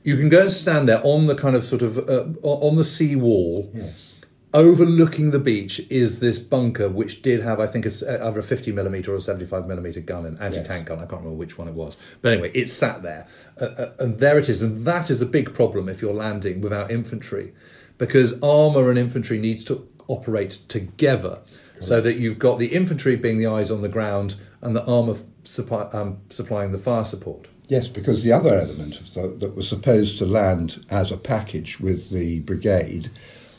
you 0.04 0.18
can 0.18 0.30
go 0.30 0.42
and 0.42 0.52
stand 0.52 0.90
there 0.90 1.00
on 1.04 1.28
the 1.28 1.36
kind 1.36 1.56
of 1.56 1.64
sort 1.64 1.82
of 1.82 1.98
uh, 2.10 2.26
on 2.44 2.76
the 2.76 2.84
sea 2.84 3.16
wall 3.16 3.70
Yes. 3.74 4.11
Overlooking 4.54 5.32
the 5.32 5.40
beach 5.40 5.80
is 5.90 6.20
this 6.20 6.40
bunker, 6.40 6.90
which 6.90 7.22
did 7.22 7.42
have, 7.42 7.60
I 7.60 7.68
think, 7.68 7.86
it's 7.86 8.04
uh, 8.04 8.22
either 8.24 8.40
a 8.40 8.44
50 8.44 8.72
millimeter 8.72 9.14
or 9.14 9.16
a 9.16 9.22
75 9.22 9.68
millimeter 9.68 10.02
gun, 10.02 10.26
an 10.26 10.38
anti-tank 10.40 10.88
gun. 10.88 10.98
I 10.98 11.02
can't 11.02 11.22
remember 11.22 11.32
which 11.32 11.58
one 11.58 11.68
it 11.68 11.74
was, 11.74 11.98
but 12.22 12.34
anyway, 12.34 12.52
it 12.54 12.70
sat 12.70 13.02
there, 13.02 13.28
uh, 13.60 13.66
uh, 13.66 13.92
and 14.00 14.20
there 14.20 14.38
it 14.38 14.50
is. 14.50 14.62
And 14.62 14.86
that 14.86 15.10
is 15.10 15.22
a 15.22 15.26
big 15.26 15.54
problem 15.54 15.88
if 15.88 16.02
you're 16.02 16.14
landing 16.14 16.62
without 16.62 16.92
infantry, 16.92 17.54
because 17.98 18.42
armor 18.42 18.90
and 18.90 19.00
infantry 19.00 19.40
needs 19.40 19.64
to 19.66 19.88
operate 20.08 20.60
together, 20.68 21.40
so 21.80 22.00
that 22.00 22.18
you've 22.18 22.38
got 22.38 22.60
the 22.60 22.68
infantry 22.68 23.16
being 23.16 23.40
the 23.40 23.48
eyes 23.48 23.72
on 23.72 23.82
the 23.82 23.90
ground 23.90 24.36
and 24.62 24.76
the 24.76 24.86
armor 24.86 25.16
supply, 25.44 25.84
um, 25.94 26.20
supplying 26.30 26.72
the 26.72 26.78
fire 26.78 27.04
support. 27.06 27.48
Yes, 27.68 27.88
because 27.88 28.22
the 28.22 28.34
other 28.34 28.54
element 28.54 29.00
of 29.00 29.14
the, 29.14 29.30
that 29.40 29.56
was 29.56 29.68
supposed 29.68 30.18
to 30.20 30.26
land 30.26 30.86
as 30.90 31.12
a 31.12 31.18
package 31.18 31.80
with 31.80 32.10
the 32.12 32.42
brigade 32.42 33.10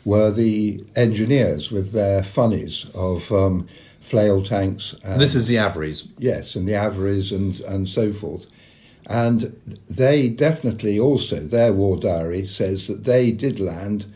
were 0.05 0.31
the 0.31 0.85
engineers 0.97 1.71
with 1.71 1.93
their 1.93 2.23
funnies 2.23 2.87
of 2.95 3.31
um, 3.33 3.69
flail 4.01 4.43
tanks. 4.43 4.95
And, 5.05 5.21
This 5.21 5.35
is 5.35 5.47
the 5.47 5.57
AVREs. 5.57 6.09
yes, 6.19 6.57
and 6.57 6.67
the 6.69 6.73
AVREs 6.73 7.31
and, 7.35 7.61
and 7.61 7.89
so 7.89 8.13
forth. 8.13 8.47
And 9.07 9.81
they 9.89 10.29
definitely 10.29 10.99
also, 10.99 11.41
their 11.41 11.73
war 11.73 11.97
diary 11.97 12.47
says 12.47 12.87
that 12.89 13.05
they 13.05 13.33
did 13.33 13.61
land 13.61 14.07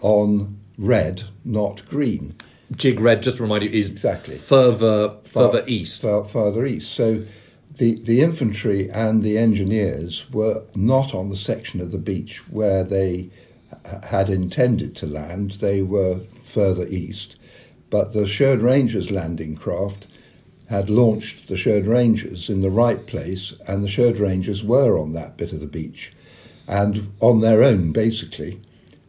on 0.00 0.58
red, 0.78 1.24
not 1.44 1.86
green. 1.88 2.34
Jig 2.74 2.98
Red, 3.00 3.22
just 3.22 3.36
to 3.36 3.42
remind 3.42 3.64
you, 3.64 3.70
is 3.70 3.90
Exactly. 3.90 4.34
further 4.36 5.16
far- 5.24 5.50
further 5.50 5.64
east. 5.66 6.02
far- 6.02 6.24
farther 6.24 6.66
east. 6.66 6.92
So 6.92 7.24
the, 7.76 7.96
the 8.00 8.20
infantry 8.20 8.90
and 8.90 9.22
the 9.22 9.36
engineers 9.38 10.26
were 10.32 10.62
not 10.74 11.14
on 11.14 11.28
the 11.30 11.36
section 11.36 11.80
of 11.80 11.90
the 11.92 11.98
beach 11.98 12.48
where 12.50 12.82
they 12.84 13.30
had 14.04 14.28
intended 14.28 14.96
to 14.96 15.06
land. 15.06 15.52
They 15.52 15.82
were 15.82 16.20
further 16.42 16.86
east. 16.86 17.36
But 17.90 18.12
the 18.12 18.26
Sherwood 18.26 18.60
Rangers 18.60 19.10
landing 19.10 19.56
craft 19.56 20.06
had 20.68 20.88
launched 20.88 21.48
the 21.48 21.56
Sherwood 21.56 21.86
Rangers 21.86 22.48
in 22.48 22.60
the 22.62 22.70
right 22.70 23.06
place, 23.06 23.52
and 23.66 23.84
the 23.84 23.88
Sherwood 23.88 24.18
Rangers 24.18 24.64
were 24.64 24.98
on 24.98 25.12
that 25.12 25.36
bit 25.36 25.52
of 25.52 25.60
the 25.60 25.66
beach 25.66 26.12
and 26.66 27.12
on 27.20 27.40
their 27.40 27.62
own, 27.62 27.92
basically, 27.92 28.60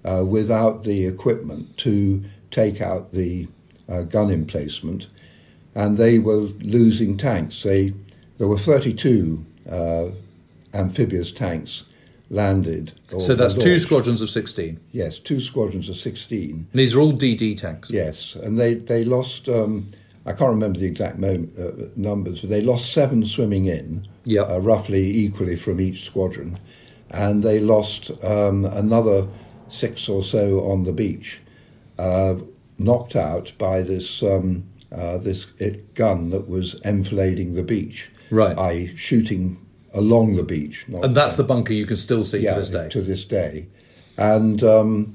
uh, 0.04 0.24
without 0.26 0.84
the 0.84 1.06
equipment 1.06 1.78
to 1.78 2.24
take 2.52 2.82
out 2.82 3.12
the 3.12 3.48
uh, 3.88 4.02
gun 4.02 4.30
emplacement 4.30 5.08
and 5.76 5.98
they 5.98 6.18
were 6.18 6.48
losing 6.62 7.18
tanks. 7.18 7.62
They, 7.64 7.94
there 8.38 8.48
were 8.48 8.58
32 8.58 9.46
uh, 9.70 10.06
amphibious 10.74 11.32
tanks 11.32 11.84
landed. 12.30 12.94
So 13.20 13.36
that's 13.36 13.54
two 13.54 13.80
squadrons 13.80 14.22
of 14.22 14.30
16. 14.30 14.80
Yes, 14.92 15.20
two 15.20 15.40
squadrons 15.40 15.90
of 15.90 15.96
16. 15.96 16.68
These 16.74 16.96
are 16.96 17.00
all 17.00 17.14
DD 17.14 17.58
tanks. 17.58 17.90
Yes, 17.92 18.36
and 18.36 18.60
they, 18.60 18.74
they 18.76 19.04
lost, 19.04 19.48
um, 19.48 19.88
I 20.26 20.34
can't 20.34 20.50
remember 20.52 20.80
the 20.80 20.88
exact 20.88 21.20
mom- 21.20 21.52
uh, 21.60 21.88
numbers, 21.96 22.42
but 22.42 22.50
they 22.50 22.62
lost 22.62 22.92
seven 22.92 23.26
swimming 23.26 23.66
in, 23.66 24.08
Yep. 24.26 24.50
uh, 24.50 24.60
roughly 24.60 25.06
equally 25.16 25.56
from 25.56 25.80
each 25.80 26.04
squadron. 26.04 26.58
And 27.12 27.44
they 27.44 27.60
lost 27.60 28.12
um, 28.24 28.66
another 28.66 29.28
six 29.68 30.10
or 30.10 30.24
so 30.24 30.70
on 30.70 30.84
the 30.84 30.94
beach, 30.94 31.42
uh, 32.00 32.36
knocked 32.78 33.16
out 33.16 33.54
by 33.58 33.82
this, 33.82 34.24
um, 34.24 34.66
uh, 34.92 35.18
this 35.20 35.48
it, 35.60 35.94
gun 35.94 36.32
that 36.32 36.48
was 36.48 36.80
enfilading 36.84 37.54
the 37.54 37.64
beach. 37.64 38.12
Right. 38.32 38.58
i.e., 38.58 38.96
shooting 38.98 39.65
along 39.96 40.36
the 40.36 40.44
beach. 40.44 40.86
Not 40.88 41.06
And 41.06 41.16
that's 41.16 41.38
the 41.38 41.44
bunker 41.44 41.74
you 41.74 41.86
can 41.86 41.96
still 41.96 42.24
see 42.24 42.40
yeah, 42.40 42.54
to 42.54 42.60
this 42.60 42.70
day. 42.70 42.90
To 42.90 43.02
this 43.02 43.26
day, 43.26 43.68
and 44.18 44.64
um, 44.64 45.14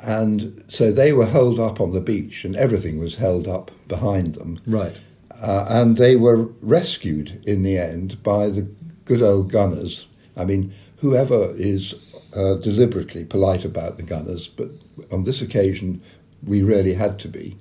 and 0.00 0.64
so 0.68 0.90
they 0.90 1.12
were 1.12 1.26
held 1.26 1.60
up 1.60 1.80
on 1.80 1.92
the 1.92 2.00
beach, 2.00 2.44
and 2.44 2.56
everything 2.56 2.98
was 2.98 3.16
held 3.16 3.46
up 3.46 3.70
behind 3.88 4.34
them. 4.34 4.60
Right. 4.66 4.96
Uh, 5.40 5.66
and 5.68 5.96
they 5.96 6.14
were 6.14 6.44
rescued 6.60 7.42
in 7.46 7.64
the 7.64 7.76
end 7.76 8.22
by 8.22 8.48
the 8.48 8.62
good 9.04 9.22
old 9.22 9.50
gunners. 9.50 10.06
I 10.36 10.44
mean, 10.44 10.72
whoever 10.98 11.54
is 11.56 11.94
uh, 12.34 12.54
deliberately 12.54 13.24
polite 13.24 13.64
about 13.64 13.96
the 13.96 14.04
gunners, 14.04 14.46
but 14.48 14.70
on 15.10 15.24
this 15.24 15.42
occasion, 15.42 16.00
we 16.44 16.62
really 16.62 16.94
had 16.94 17.18
to 17.20 17.28
be, 17.28 17.56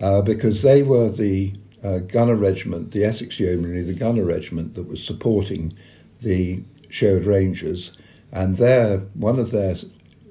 uh, 0.00 0.20
because 0.22 0.62
they 0.62 0.82
were 0.82 1.08
the 1.08 1.54
uh, 1.82 1.98
gunner 1.98 2.36
regiment, 2.36 2.92
the 2.92 3.04
Essex 3.04 3.40
Yeomanry, 3.40 3.82
the 3.82 3.94
gunner 3.94 4.24
regiment 4.24 4.74
that 4.74 4.88
was 4.88 5.04
supporting 5.04 5.72
the 6.22 6.62
Sherwood 6.88 7.26
Rangers, 7.26 7.92
and 8.30 8.56
their 8.56 8.98
one 9.14 9.38
of 9.38 9.50
their 9.50 9.74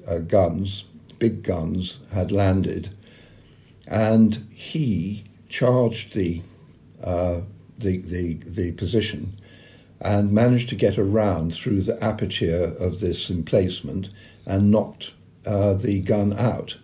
uh, 0.08 0.20
guns, 0.20 0.86
big 1.20 1.44
guns, 1.44 1.98
had 2.14 2.32
landed, 2.32 2.90
and 3.88 4.48
he 4.54 5.24
charged 5.50 6.14
the 6.14 6.42
uh, 7.04 7.42
the, 7.78 7.98
the 7.98 8.36
the 8.46 8.72
position 8.74 9.34
and 10.00 10.32
managed 10.32 10.70
to 10.70 10.76
get 10.76 10.98
around 10.98 11.54
through 11.54 11.82
the 11.82 12.04
aperture 12.04 12.76
of 12.80 13.00
this 13.00 13.30
emplacement 13.30 14.10
and 14.48 14.72
knocked 14.72 15.12
uh, 15.46 15.74
the 15.74 16.00
gun 16.02 16.34
out. 16.34 16.78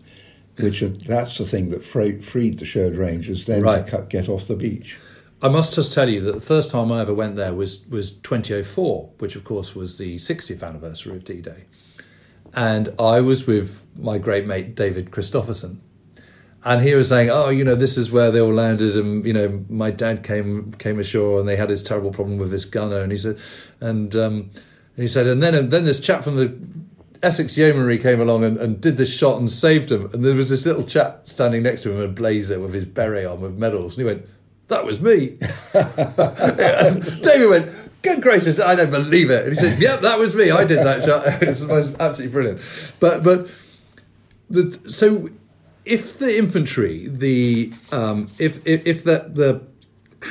Which 0.59 0.81
uh, 0.83 0.89
that's 1.05 1.37
the 1.37 1.45
thing 1.45 1.69
that 1.69 1.83
freed 1.83 2.57
the 2.59 2.65
Sherwood 2.65 2.95
Rangers 2.95 3.45
then 3.45 3.61
Right. 3.63 3.85
to 3.85 3.91
cut, 3.91 4.09
get 4.09 4.27
off 4.29 4.47
the 4.47 4.55
beach. 4.55 4.97
I 5.41 5.50
must 5.50 5.75
just 5.75 5.94
tell 5.94 6.10
you 6.10 6.20
that 6.22 6.34
the 6.34 6.41
first 6.41 6.72
time 6.72 6.91
I 6.91 7.01
ever 7.01 7.13
went 7.13 7.36
there 7.36 7.53
was 7.53 7.86
was 7.88 8.12
2004, 8.12 9.12
which 9.20 9.36
of 9.36 9.44
course 9.44 9.75
was 9.75 9.98
the 9.98 10.15
60th 10.15 10.67
anniversary 10.67 11.15
of 11.15 11.24
D-Day, 11.25 11.65
and 12.53 12.94
I 12.98 13.22
was 13.22 13.46
with 13.46 13.86
my 13.96 14.17
great 14.17 14.48
mate 14.48 14.74
David 14.74 15.12
Christopherson, 15.12 15.82
and 16.63 16.82
he 16.82 16.96
was 16.96 17.10
saying, 17.10 17.29
"Oh, 17.29 17.50
you 17.50 17.63
know, 17.63 17.75
this 17.75 17.98
is 17.98 18.12
where 18.12 18.32
they 18.32 18.41
all 18.41 18.53
landed, 18.53 18.98
and 18.98 19.24
you 19.24 19.34
know, 19.34 19.63
my 19.70 19.91
dad 19.91 20.24
came 20.24 20.72
came 20.74 21.00
ashore, 21.00 21.39
and 21.39 21.48
they 21.48 21.56
had 21.56 21.70
this 21.70 21.84
terrible 21.84 22.12
problem 22.12 22.39
with 22.39 22.50
this 22.50 22.65
gunner." 22.65 23.01
And 23.01 23.12
he 23.12 23.17
said, 23.20 23.38
and 23.79 24.15
um, 24.15 24.50
and 24.96 25.03
he 25.03 25.08
said, 25.08 25.27
and 25.27 25.44
then 25.44 25.53
and 25.53 25.70
then 25.70 25.84
this 25.84 26.00
chap 26.00 26.24
from 26.24 26.38
the 26.38 26.58
Essex 27.22 27.56
Yeomanry 27.56 28.00
came 28.00 28.20
along 28.20 28.44
and, 28.44 28.58
and 28.58 28.82
did 28.82 28.98
this 28.98 29.15
shot 29.15 29.39
and 29.39 29.51
saved 29.51 29.91
him. 29.91 30.10
And 30.13 30.25
there 30.25 30.36
was 30.36 30.50
this 30.50 30.65
little 30.65 30.84
chap 30.84 31.27
standing 31.27 31.63
next 31.63 31.84
to 31.84 31.91
him 31.91 31.98
in 31.98 32.10
a 32.10 32.13
blazer 32.13 32.60
with 32.60 32.74
his 32.74 32.86
beret 32.86 33.25
on 33.25 33.41
with 33.41 33.56
medals, 33.56 33.98
and 33.98 34.08
he 34.08 34.13
went, 34.13 34.25
"That 34.67 34.86
was 34.86 35.01
me." 35.01 35.38
and 35.74 37.21
David 37.21 37.50
went. 37.50 37.71
Good 38.03 38.21
gracious, 38.21 38.59
I 38.59 38.75
don't 38.75 38.91
believe 38.91 39.29
it. 39.31 39.45
And 39.47 39.53
he 39.53 39.59
said, 39.59 39.79
"Yep, 39.81 40.01
that 40.01 40.19
was 40.19 40.36
me. 40.36 40.51
I 40.51 40.63
did 40.65 40.77
that 40.77 41.03
shot. 41.03 41.25
it 41.41 41.59
was 41.67 41.93
absolutely 42.00 42.31
brilliant." 42.31 42.93
But 43.00 43.24
but 43.24 43.50
the, 44.50 44.79
so 44.88 45.29
if 45.83 46.17
the 46.19 46.38
infantry, 46.38 47.07
the 47.07 47.74
um, 47.91 48.29
if 48.38 48.65
if, 48.67 48.86
if 48.86 49.03
the 49.03 49.25
the 49.29 49.62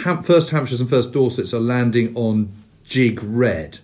Ham, 0.05 0.23
first 0.23 0.51
Hampshires 0.51 0.81
and 0.81 0.89
first 0.89 1.13
Dorsets 1.13 1.53
are 1.53 1.61
landing 1.61 2.15
on 2.17 2.51
Jig 2.85 3.21
Red, 3.23 3.81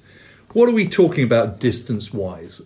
what 0.52 0.68
are 0.68 0.73
we 0.73 0.88
talking 0.88 1.25
about 1.25 1.59
distance 1.59 2.14
wise? 2.14 2.62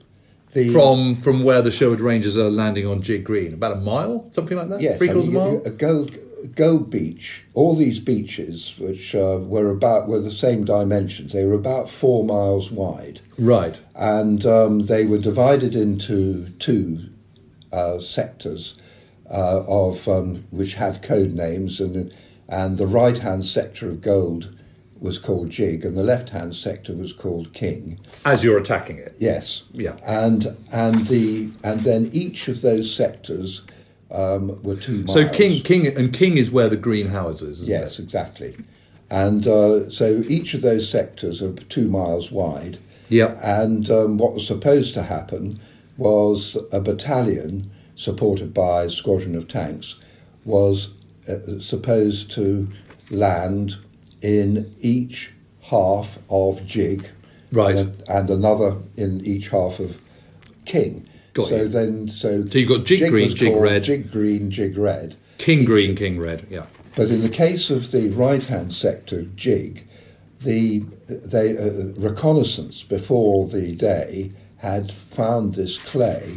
The- 0.52 0.68
From 0.68 1.16
from 1.16 1.42
where 1.42 1.62
the 1.62 1.70
Sherwood 1.72 2.00
Rangers 2.00 2.36
are 2.38 2.50
landing 2.50 2.86
on 2.86 3.02
Jig 3.02 3.24
Green, 3.24 3.54
about 3.54 3.72
a 3.78 3.80
mile, 3.80 4.26
something 4.30 4.56
like 4.56 4.68
that. 4.68 4.80
Yes, 4.80 4.98
three 4.98 5.10
I 5.10 5.14
mean, 5.14 5.30
a 5.30 5.38
mile. 5.38 5.62
a 5.64 5.70
gold 5.70 6.16
gold 6.46 6.90
beach. 6.90 7.44
All 7.54 7.74
these 7.74 8.00
beaches, 8.00 8.74
which 8.78 9.14
uh, 9.14 9.38
were 9.40 9.70
about 9.70 10.08
were 10.08 10.20
the 10.20 10.30
same 10.30 10.64
dimensions, 10.64 11.32
they 11.32 11.44
were 11.44 11.54
about 11.54 11.88
four 11.90 12.24
miles 12.24 12.70
wide, 12.70 13.20
Right. 13.38 13.78
and 13.94 14.44
um, 14.46 14.80
they 14.80 15.04
were 15.04 15.18
divided 15.18 15.74
into 15.74 16.48
two 16.58 17.00
uh, 17.72 17.98
sectors 17.98 18.76
uh, 19.30 19.62
of 19.66 20.06
um, 20.08 20.44
which 20.50 20.74
had 20.74 21.02
code 21.02 21.32
names, 21.32 21.80
and 21.80 22.12
and 22.48 22.78
the 22.78 22.86
right 22.86 23.18
hand 23.18 23.44
sector 23.44 23.88
of 23.88 24.00
gold 24.00 24.52
was 25.00 25.18
called 25.18 25.50
Jig, 25.50 25.84
and 25.84 25.96
the 25.98 26.02
left 26.04 26.30
hand 26.30 26.54
sector 26.56 26.94
was 26.94 27.12
called 27.12 27.52
King. 27.52 27.98
As 28.24 28.42
you're 28.42 28.56
attacking 28.56 28.96
it. 28.98 29.14
Yes. 29.18 29.64
Yeah. 29.72 29.96
And 30.06 30.56
and 30.72 31.06
the 31.08 31.50
and 31.64 31.80
then 31.80 32.08
each 32.12 32.48
of 32.48 32.62
those 32.62 32.94
sectors 32.94 33.60
um, 34.10 34.62
were 34.62 34.76
two 34.76 34.98
miles. 34.98 35.12
So 35.12 35.28
King 35.28 35.62
King 35.62 35.86
and 35.86 36.12
King 36.12 36.36
is 36.36 36.50
where 36.50 36.68
the 36.68 36.76
greenhouses. 36.76 37.62
Isn't 37.62 37.68
Yes, 37.72 37.98
It? 37.98 38.02
exactly. 38.04 38.56
And 39.10 39.46
uh, 39.46 39.88
so 39.90 40.22
each 40.28 40.54
of 40.54 40.62
those 40.62 40.88
sectors 40.88 41.40
are 41.42 41.52
two 41.52 41.88
miles 41.88 42.32
wide. 42.32 42.78
Yeah. 43.08 43.38
And 43.42 43.88
um, 43.90 44.18
what 44.18 44.34
was 44.34 44.46
supposed 44.46 44.94
to 44.94 45.02
happen 45.04 45.60
was 45.96 46.56
a 46.72 46.80
battalion, 46.80 47.70
supported 47.94 48.52
by 48.52 48.82
a 48.84 48.90
squadron 48.90 49.36
of 49.36 49.46
tanks, 49.46 49.94
was 50.44 50.88
uh, 51.28 51.60
supposed 51.60 52.30
to 52.32 52.68
land 53.10 53.76
in 54.22 54.74
each 54.80 55.32
half 55.62 56.18
of 56.28 56.64
Jig, 56.66 57.08
Right. 57.52 57.76
and, 57.76 58.02
and 58.08 58.28
another 58.28 58.76
in 58.96 59.24
each 59.24 59.48
half 59.50 59.78
of 59.78 60.00
King. 60.64 61.08
Got 61.36 61.48
so 61.48 61.56
you. 61.56 61.68
then, 61.68 62.08
so 62.08 62.44
So 62.46 62.58
you've 62.58 62.68
got 62.68 62.84
Jig 62.86 63.10
green, 63.10 63.28
Jig 63.28 63.50
called 63.52 63.62
red. 63.62 63.84
Jig 63.84 64.10
green, 64.10 64.50
Jig 64.50 64.76
red. 64.78 65.16
King 65.38 65.66
Green, 65.66 65.94
King 65.94 66.18
Red. 66.18 66.46
Yeah. 66.48 66.64
But 66.96 67.10
in 67.10 67.20
the 67.20 67.28
case 67.28 67.68
of 67.68 67.92
the 67.92 68.08
right-hand 68.08 68.72
sector 68.72 69.22
jig, 69.36 69.86
the 70.40 70.82
they, 71.08 71.56
uh, 71.58 71.92
reconnaissance 71.98 72.82
before 72.82 73.46
the 73.46 73.74
day 73.76 74.30
had 74.56 74.90
found 74.90 75.54
this 75.54 75.76
clay 75.76 76.36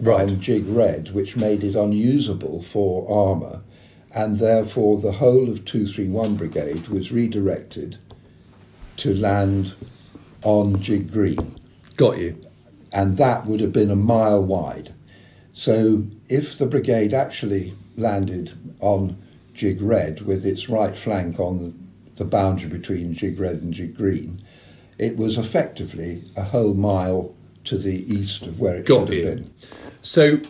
Right. 0.00 0.20
on 0.30 0.40
Jig 0.40 0.64
Red, 0.68 1.10
which 1.12 1.36
made 1.36 1.64
it 1.64 1.74
unusable 1.74 2.62
for 2.62 3.10
armour, 3.10 3.62
and 4.14 4.38
therefore 4.38 5.00
the 5.00 5.12
whole 5.12 5.48
of 5.50 5.64
231 5.64 6.36
Brigade 6.36 6.86
was 6.88 7.10
redirected 7.10 7.96
to 8.98 9.12
land 9.14 9.72
on 10.44 10.80
Jig 10.80 11.10
Green, 11.10 11.56
Got 11.96 12.18
you. 12.18 12.36
And 12.96 13.18
that 13.18 13.44
would 13.44 13.60
have 13.60 13.74
been 13.74 13.90
a 13.90 13.96
mile 13.96 14.42
wide. 14.42 14.94
So 15.52 16.06
if 16.30 16.56
the 16.56 16.64
brigade 16.64 17.12
actually 17.12 17.74
landed 17.94 18.58
on 18.80 19.22
Jig 19.52 19.82
Red 19.82 20.22
with 20.22 20.46
its 20.46 20.70
right 20.70 20.96
flank 20.96 21.38
on 21.38 21.88
the 22.16 22.24
boundary 22.24 22.70
between 22.70 23.12
Jig 23.12 23.38
Red 23.38 23.56
and 23.56 23.74
Jig 23.74 23.94
Green, 23.94 24.42
it 24.96 25.18
was 25.18 25.36
effectively 25.36 26.24
a 26.38 26.42
whole 26.42 26.72
mile 26.72 27.34
to 27.64 27.76
the 27.76 28.10
east 28.10 28.46
of 28.46 28.60
where 28.60 28.76
it 28.76 28.86
Got 28.86 29.08
should 29.08 29.14
you. 29.14 29.26
have 29.26 29.36
been. 29.36 29.54
So 30.00 30.40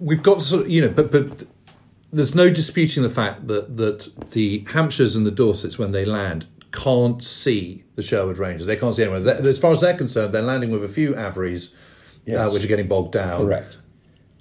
we've 0.00 0.24
got 0.24 0.42
sort 0.42 0.64
of, 0.64 0.70
you 0.70 0.80
know, 0.80 0.88
but 0.88 1.12
but 1.12 1.46
there's 2.10 2.34
no 2.34 2.50
disputing 2.50 3.04
the 3.04 3.10
fact 3.10 3.46
that 3.46 3.76
that 3.76 4.10
the 4.32 4.64
Hampshires 4.72 5.14
and 5.14 5.24
the 5.24 5.30
Dorsets 5.30 5.78
when 5.78 5.92
they 5.92 6.04
land 6.04 6.46
can't 6.72 7.22
see 7.22 7.84
the 7.96 8.02
Sherwood 8.02 8.38
Rangers. 8.38 8.66
They 8.66 8.76
can't 8.76 8.94
see 8.94 9.02
anyone. 9.04 9.26
As 9.28 9.58
far 9.58 9.72
as 9.72 9.80
they're 9.80 9.96
concerned, 9.96 10.32
they're 10.32 10.42
landing 10.42 10.70
with 10.70 10.82
a 10.84 10.88
few 10.88 11.12
AVREs, 11.14 11.74
uh, 12.34 12.50
which 12.50 12.64
are 12.64 12.68
getting 12.68 12.88
bogged 12.88 13.12
down. 13.12 13.38
Correct. 13.46 13.78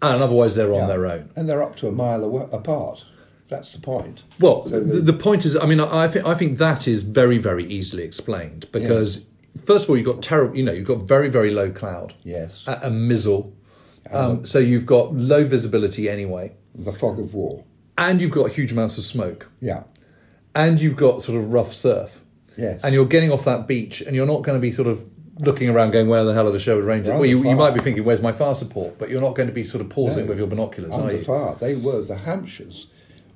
And 0.01 0.23
otherwise, 0.23 0.55
they're 0.55 0.73
on 0.73 0.88
their 0.88 1.05
own. 1.05 1.29
And 1.35 1.47
they're 1.47 1.61
up 1.61 1.75
to 1.77 1.88
a 1.88 1.91
mile 1.91 2.23
awa- 2.23 2.50
apart. 2.51 3.05
That's 3.50 3.73
the 3.73 3.79
point. 3.81 4.23
Well, 4.39 4.65
So 4.67 4.79
the, 4.79 5.01
the 5.01 5.13
point 5.13 5.45
is, 5.45 5.55
I 5.57 5.65
mean, 5.65 5.79
I, 5.81 6.03
I 6.05 6.07
think 6.07 6.25
I 6.25 6.33
think 6.33 6.57
that 6.57 6.88
is 6.88 7.03
very, 7.03 7.38
very 7.38 7.65
easily 7.65 8.03
explained 8.03 8.67
because 8.71 9.25
first 9.65 9.83
of 9.83 9.89
all, 9.89 9.97
you've 9.97 10.05
got 10.05 10.21
terrible, 10.23 10.55
you 10.55 10.63
know, 10.63 10.71
you've 10.71 10.88
got 10.88 11.00
very, 11.01 11.27
very 11.27 11.51
low 11.51 11.69
cloud, 11.69 12.13
Yes. 12.23 12.63
a, 12.65 12.79
a 12.83 12.89
mizzle, 12.89 13.53
um, 14.09 14.45
so 14.45 14.57
you've 14.57 14.85
got 14.85 15.13
low 15.13 15.43
visibility 15.43 16.07
anyway, 16.07 16.53
the 16.73 16.93
fog 16.93 17.19
of 17.19 17.33
war. 17.33 17.65
and 17.97 18.21
you've 18.21 18.31
got 18.31 18.51
huge 18.51 18.71
amounts 18.71 18.97
of 18.97 19.03
smoke, 19.03 19.50
Yeah. 19.59 19.83
and 20.55 20.79
you've 20.79 20.95
got 20.95 21.21
sort 21.21 21.38
of 21.38 21.51
rough 21.51 21.73
surf, 21.73 22.20
Yes. 22.58 22.84
and 22.84 22.93
you're 22.93 23.05
getting 23.05 23.31
off 23.31 23.46
that 23.46 23.67
beach, 23.67 24.01
and 24.01 24.15
you're 24.15 24.25
not 24.27 24.43
going 24.43 24.58
to 24.58 24.62
be 24.62 24.72
sort 24.72 24.88
of 24.88 25.03
looking 25.39 25.70
around 25.70 25.91
going, 25.91 26.08
"Where 26.08 26.24
the 26.25 26.34
hell 26.34 26.48
are 26.48 26.51
the 26.51 26.60
Sherwood 26.60 26.84
Rangers?" 26.86 27.13
Well, 27.13 27.25
you, 27.25 27.43
you 27.48 27.55
might 27.55 27.74
be 27.74 27.79
thinking, 27.79 28.03
"Where's 28.03 28.22
my 28.22 28.31
fire 28.31 28.53
support?" 28.53 29.00
But 29.00 29.10
you're 29.10 29.22
not 29.22 29.36
going 29.36 29.48
to 29.48 29.53
be 29.53 29.63
sort 29.63 29.81
of 29.81 29.89
pausing 29.89 30.25
No. 30.25 30.29
with 30.29 30.38
your 30.38 30.48
binoculars, 30.48 30.93
are 30.93 31.01
under 31.01 31.15
you? 31.17 31.24
fire. 31.24 31.55
They 31.60 31.75
were 31.75 32.01
the 32.01 32.17
Hampshires 32.17 32.88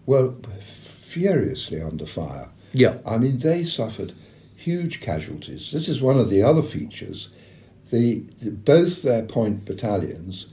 were 0.06 0.34
furiously 0.60 1.82
under 1.82 2.06
fire. 2.06 2.50
Yeah. 2.74 2.98
I 3.06 3.18
mean 3.18 3.40
they 3.40 3.64
suffered 3.64 4.14
huge 4.56 5.00
casualties. 5.02 5.72
This 5.72 5.88
is 5.88 6.02
one 6.02 6.18
of 6.20 6.30
the 6.30 6.42
other 6.44 6.62
features. 6.62 7.30
The, 7.92 8.24
the 8.42 8.52
both 8.52 9.04
their 9.04 9.22
point 9.24 9.64
battalions, 9.66 10.48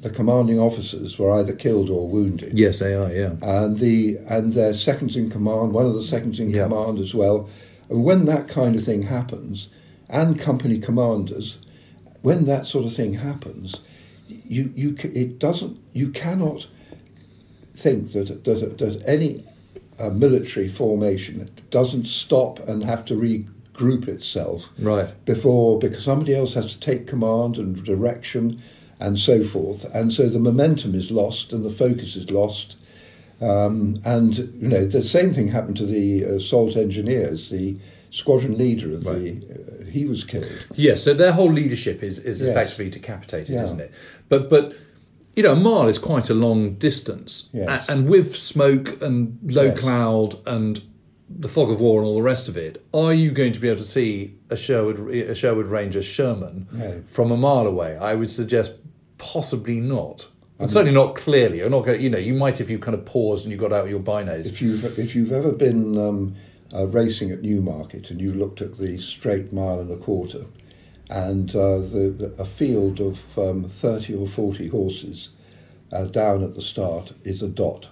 the 0.00 0.10
commanding 0.10 0.58
officers 0.58 1.18
were 1.18 1.32
either 1.32 1.52
killed 1.52 1.90
or 1.90 2.08
wounded. 2.08 2.56
Yes, 2.58 2.78
they 2.78 2.94
are. 2.94 3.12
Yeah. 3.12 3.32
And 3.42 3.78
the 3.78 4.16
and 4.28 4.52
their 4.54 4.72
seconds 4.74 5.16
in 5.16 5.30
command, 5.30 5.72
one 5.72 5.86
of 5.86 5.94
the 5.94 6.02
seconds 6.02 6.40
in 6.40 6.50
Yeah. 6.50 6.64
command 6.64 6.98
as 7.00 7.14
well. 7.14 7.48
And 7.88 8.04
when 8.04 8.24
that 8.26 8.48
kind 8.48 8.76
of 8.76 8.82
thing 8.84 9.02
happens, 9.02 9.68
and 10.08 10.38
company 10.38 10.78
commanders, 10.78 11.58
when 12.22 12.44
that 12.46 12.66
sort 12.66 12.84
of 12.86 12.92
thing 12.92 13.14
happens, 13.14 13.80
you 14.28 14.72
you 14.74 14.96
it 15.02 15.38
doesn't 15.38 15.78
you 15.92 16.10
cannot 16.10 16.66
think 17.74 18.12
that 18.12 18.44
that, 18.44 18.78
that 18.78 19.02
any 19.06 19.44
uh, 19.98 20.10
military 20.10 20.68
formation 20.68 21.48
doesn't 21.70 22.06
stop 22.06 22.58
and 22.68 22.84
have 22.84 23.04
to 23.06 23.14
regroup 23.14 24.08
itself 24.08 24.70
Right. 24.78 25.08
before 25.24 25.78
because 25.78 26.04
somebody 26.04 26.34
else 26.34 26.54
has 26.54 26.74
to 26.74 26.80
take 26.80 27.06
command 27.06 27.58
and 27.58 27.82
direction 27.84 28.60
and 29.00 29.18
so 29.18 29.42
forth 29.42 29.84
and 29.94 30.12
so 30.12 30.28
the 30.28 30.38
momentum 30.40 30.94
is 30.94 31.10
lost 31.10 31.52
and 31.52 31.64
the 31.64 31.70
focus 31.70 32.16
is 32.16 32.30
lost 32.30 32.76
um, 33.40 33.96
and 34.04 34.36
you 34.38 34.68
know 34.68 34.84
the 34.86 35.02
same 35.02 35.30
thing 35.30 35.48
happened 35.48 35.76
to 35.76 35.86
the 35.86 36.22
assault 36.24 36.76
engineers 36.76 37.50
the 37.50 37.76
squadron 38.10 38.56
leader 38.58 38.92
of 38.94 39.04
the 39.04 39.30
uh, 39.30 39.84
he 39.90 40.04
was 40.06 40.24
killed 40.24 40.66
Yes, 40.74 41.02
so 41.04 41.14
their 41.14 41.32
whole 41.32 41.52
leadership 41.52 42.02
is, 42.02 42.18
is 42.18 42.40
Yes. 42.40 42.50
effectively 42.50 42.90
decapitated, 42.90 43.54
Yeah. 43.54 43.62
isn't 43.64 43.80
it? 43.80 43.92
But 44.28 44.48
but 44.50 44.74
you 45.36 45.42
know, 45.44 45.52
a 45.52 45.56
mile 45.56 45.86
is 45.88 45.98
quite 45.98 46.28
a 46.30 46.34
long 46.34 46.74
distance, 46.74 47.48
Yes. 47.52 47.68
A- 47.88 47.92
and 47.92 48.08
with 48.08 48.34
smoke 48.36 49.00
and 49.00 49.38
low 49.44 49.64
Yes. 49.66 49.78
cloud 49.78 50.36
and 50.46 50.82
the 51.30 51.48
fog 51.48 51.70
of 51.70 51.78
war 51.80 52.00
and 52.00 52.06
all 52.08 52.16
the 52.16 52.22
rest 52.22 52.48
of 52.48 52.56
it, 52.56 52.82
are 52.92 53.12
you 53.14 53.30
going 53.30 53.52
to 53.52 53.60
be 53.60 53.68
able 53.68 53.78
to 53.78 53.84
see 53.84 54.34
a 54.50 54.56
Sherwood 54.56 54.98
a 55.14 55.34
Sherwood 55.34 55.66
Ranger 55.66 56.02
Sherman 56.02 56.66
No. 56.72 57.02
from 57.06 57.30
a 57.30 57.36
mile 57.36 57.66
away? 57.66 57.96
I 57.96 58.14
would 58.14 58.30
suggest 58.30 58.72
possibly 59.18 59.78
not. 59.80 60.28
And 60.60 60.70
certainly 60.70 60.92
not 60.92 61.14
clearly. 61.14 61.58
You're 61.58 61.70
not 61.70 61.86
going. 61.86 62.00
You 62.00 62.10
know, 62.10 62.18
you 62.18 62.34
might 62.34 62.60
if 62.60 62.68
you 62.68 62.78
kind 62.78 62.96
of 62.96 63.04
paused 63.04 63.44
and 63.44 63.52
you 63.52 63.58
got 63.58 63.72
out 63.72 63.88
your 63.88 64.00
binos. 64.00 64.46
If 64.46 64.60
you've 64.60 64.98
if 64.98 65.14
you've 65.14 65.32
ever 65.32 65.52
been 65.52 65.96
um, 65.96 66.34
uh, 66.74 66.86
racing 66.86 67.30
at 67.30 67.42
Newmarket 67.42 68.10
and 68.10 68.20
you 68.20 68.32
looked 68.32 68.60
at 68.60 68.76
the 68.76 68.98
straight 68.98 69.52
mile 69.52 69.78
and 69.78 69.90
a 69.90 69.96
quarter, 69.96 70.46
and 71.08 71.50
uh, 71.54 71.78
the, 71.78 72.14
the 72.16 72.42
a 72.42 72.44
field 72.44 73.00
of 73.00 73.38
um, 73.38 73.64
thirty 73.64 74.14
or 74.14 74.26
forty 74.26 74.66
horses 74.66 75.30
uh, 75.92 76.04
down 76.04 76.42
at 76.42 76.54
the 76.56 76.62
start 76.62 77.12
is 77.22 77.40
a 77.40 77.48
dot. 77.48 77.88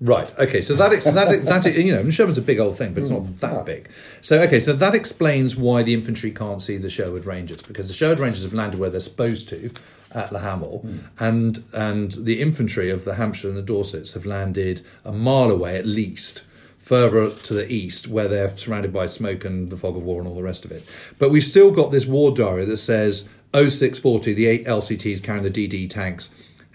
Right. 0.00 0.32
Okay. 0.38 0.62
So 0.62 0.74
that 0.74 0.92
ex- 0.92 1.04
that 1.04 1.44
that 1.44 1.74
you 1.76 1.92
know, 1.92 2.08
Sherman's 2.10 2.38
a 2.38 2.42
big 2.42 2.58
old 2.58 2.76
thing, 2.76 2.94
but 2.94 3.02
it's 3.02 3.10
not 3.10 3.22
mm. 3.22 3.38
that 3.40 3.66
big. 3.66 3.90
So 4.22 4.40
okay. 4.40 4.58
So 4.58 4.72
that 4.72 4.94
explains 4.94 5.56
why 5.56 5.82
the 5.82 5.92
infantry 5.92 6.30
can't 6.30 6.62
see 6.62 6.78
the 6.78 6.88
Sherwood 6.88 7.26
Rangers 7.26 7.62
because 7.62 7.88
the 7.88 7.94
Sherwood 7.94 8.18
Rangers 8.18 8.42
have 8.42 8.54
landed 8.54 8.80
where 8.80 8.88
they're 8.88 9.00
supposed 9.00 9.48
to 9.50 9.70
at 10.12 10.32
La 10.32 10.40
Hamel, 10.40 10.82
mm. 10.84 11.08
and 11.18 11.62
and 11.74 12.12
the 12.12 12.40
infantry 12.40 12.88
of 12.88 13.04
the 13.04 13.16
Hampshire 13.16 13.48
and 13.48 13.58
the 13.58 13.62
Dorsets 13.62 14.14
have 14.14 14.24
landed 14.24 14.80
a 15.04 15.12
mile 15.12 15.50
away 15.50 15.76
at 15.76 15.86
least. 15.86 16.44
Further 16.78 17.28
to 17.28 17.52
the 17.52 17.70
east, 17.70 18.08
where 18.08 18.26
they're 18.26 18.56
surrounded 18.56 18.90
by 18.90 19.04
smoke 19.04 19.44
and 19.44 19.68
the 19.68 19.76
fog 19.76 19.98
of 19.98 20.02
war 20.02 20.18
and 20.18 20.26
all 20.26 20.34
the 20.34 20.42
rest 20.42 20.64
of 20.64 20.72
it. 20.72 20.82
But 21.18 21.30
we've 21.30 21.44
still 21.44 21.70
got 21.70 21.92
this 21.92 22.06
war 22.06 22.34
diary 22.34 22.64
that 22.64 22.78
says 22.78 23.28
0640, 23.52 24.32
the 24.32 24.46
eight 24.46 24.64
LCTs 24.64 25.22
carrying 25.22 25.42
the 25.42 25.50
DD 25.50 25.90
tanks, 25.90 26.30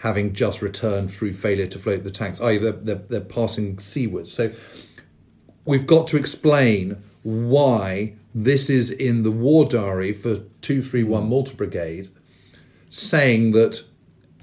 having 0.05 0.33
just 0.33 0.61
returned 0.61 1.09
through 1.09 1.33
failure 1.33 1.65
to 1.65 1.79
float 1.79 2.03
the 2.03 2.11
tanks, 2.11 2.39
i.e., 2.39 2.59
they're, 2.59 2.73
they're, 2.73 2.93
they're 2.93 3.19
passing 3.19 3.75
seawards. 3.77 4.27
So 4.27 4.51
we've 5.65 5.87
got 5.87 6.05
to 6.09 6.17
explain 6.17 7.01
why 7.23 8.13
this 8.35 8.69
is 8.69 8.91
in 8.91 9.23
the 9.23 9.31
war 9.31 9.65
diary 9.65 10.13
for 10.13 10.35
231 10.61 11.27
Malta 11.27 11.55
Brigade, 11.55 12.09
saying 12.87 13.53
that 13.53 13.83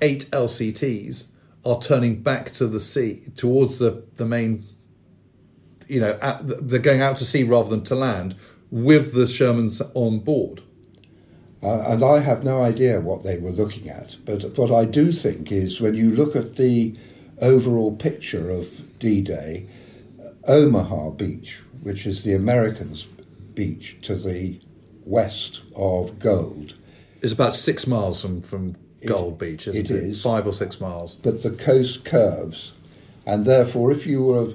eight 0.01 0.25
LCTs 0.33 1.29
are 1.65 1.81
turning 1.81 2.25
back 2.25 2.51
to 2.55 2.67
the 2.67 2.81
sea, 2.81 3.23
towards 3.37 3.79
the, 3.79 4.03
the 4.17 4.27
main, 4.27 4.65
you 5.87 6.01
know, 6.01 6.19
at, 6.21 6.41
they're 6.43 6.81
going 6.81 7.03
out 7.03 7.19
to 7.19 7.25
sea 7.25 7.45
rather 7.45 7.71
than 7.71 7.85
to 7.85 7.95
land 7.95 8.35
with 8.73 9.15
the 9.15 9.27
Shermans 9.27 9.81
on 9.95 10.19
board. 10.19 10.63
Uh, 11.63 11.81
and 11.87 12.03
I 12.05 12.19
have 12.19 12.43
no 12.43 12.63
idea 12.63 13.01
what 13.01 13.23
they 13.23 13.39
were 13.39 13.51
looking 13.51 13.89
at. 13.89 14.17
But 14.25 14.59
what 14.59 14.73
I 14.73 14.85
do 14.85 15.13
think 15.13 15.53
is 15.53 15.81
when 15.81 15.95
you 15.95 16.11
look 16.11 16.35
at 16.35 16.57
the 16.57 16.97
overall 17.41 17.95
picture 17.95 18.51
of 18.51 18.99
D 18.99 19.21
Day, 19.21 19.67
Omaha 20.49 21.11
Beach, 21.11 21.61
which 21.83 22.07
is 22.07 22.25
the 22.25 22.35
Americans' 22.35 23.05
beach 23.55 23.99
to 24.03 24.15
the 24.17 24.61
west 25.05 25.63
of 25.77 26.19
Gold, 26.19 26.75
It's 27.21 27.33
about 27.33 27.55
six 27.55 27.87
miles 27.87 28.21
from, 28.23 28.43
from 28.43 28.77
Gold 29.07 29.39
Beach, 29.39 29.69
isn't 29.69 29.91
it 29.91 29.91
it? 29.91 30.03
is. 30.05 30.23
Five 30.23 30.47
or 30.47 30.53
six 30.53 30.81
miles. 30.81 31.15
but 31.17 31.43
the 31.43 31.51
coast 31.51 32.05
curves. 32.05 32.73
And 33.25 33.45
therefore, 33.45 33.93
if 33.93 34.05
you 34.07 34.23
were 34.25 34.55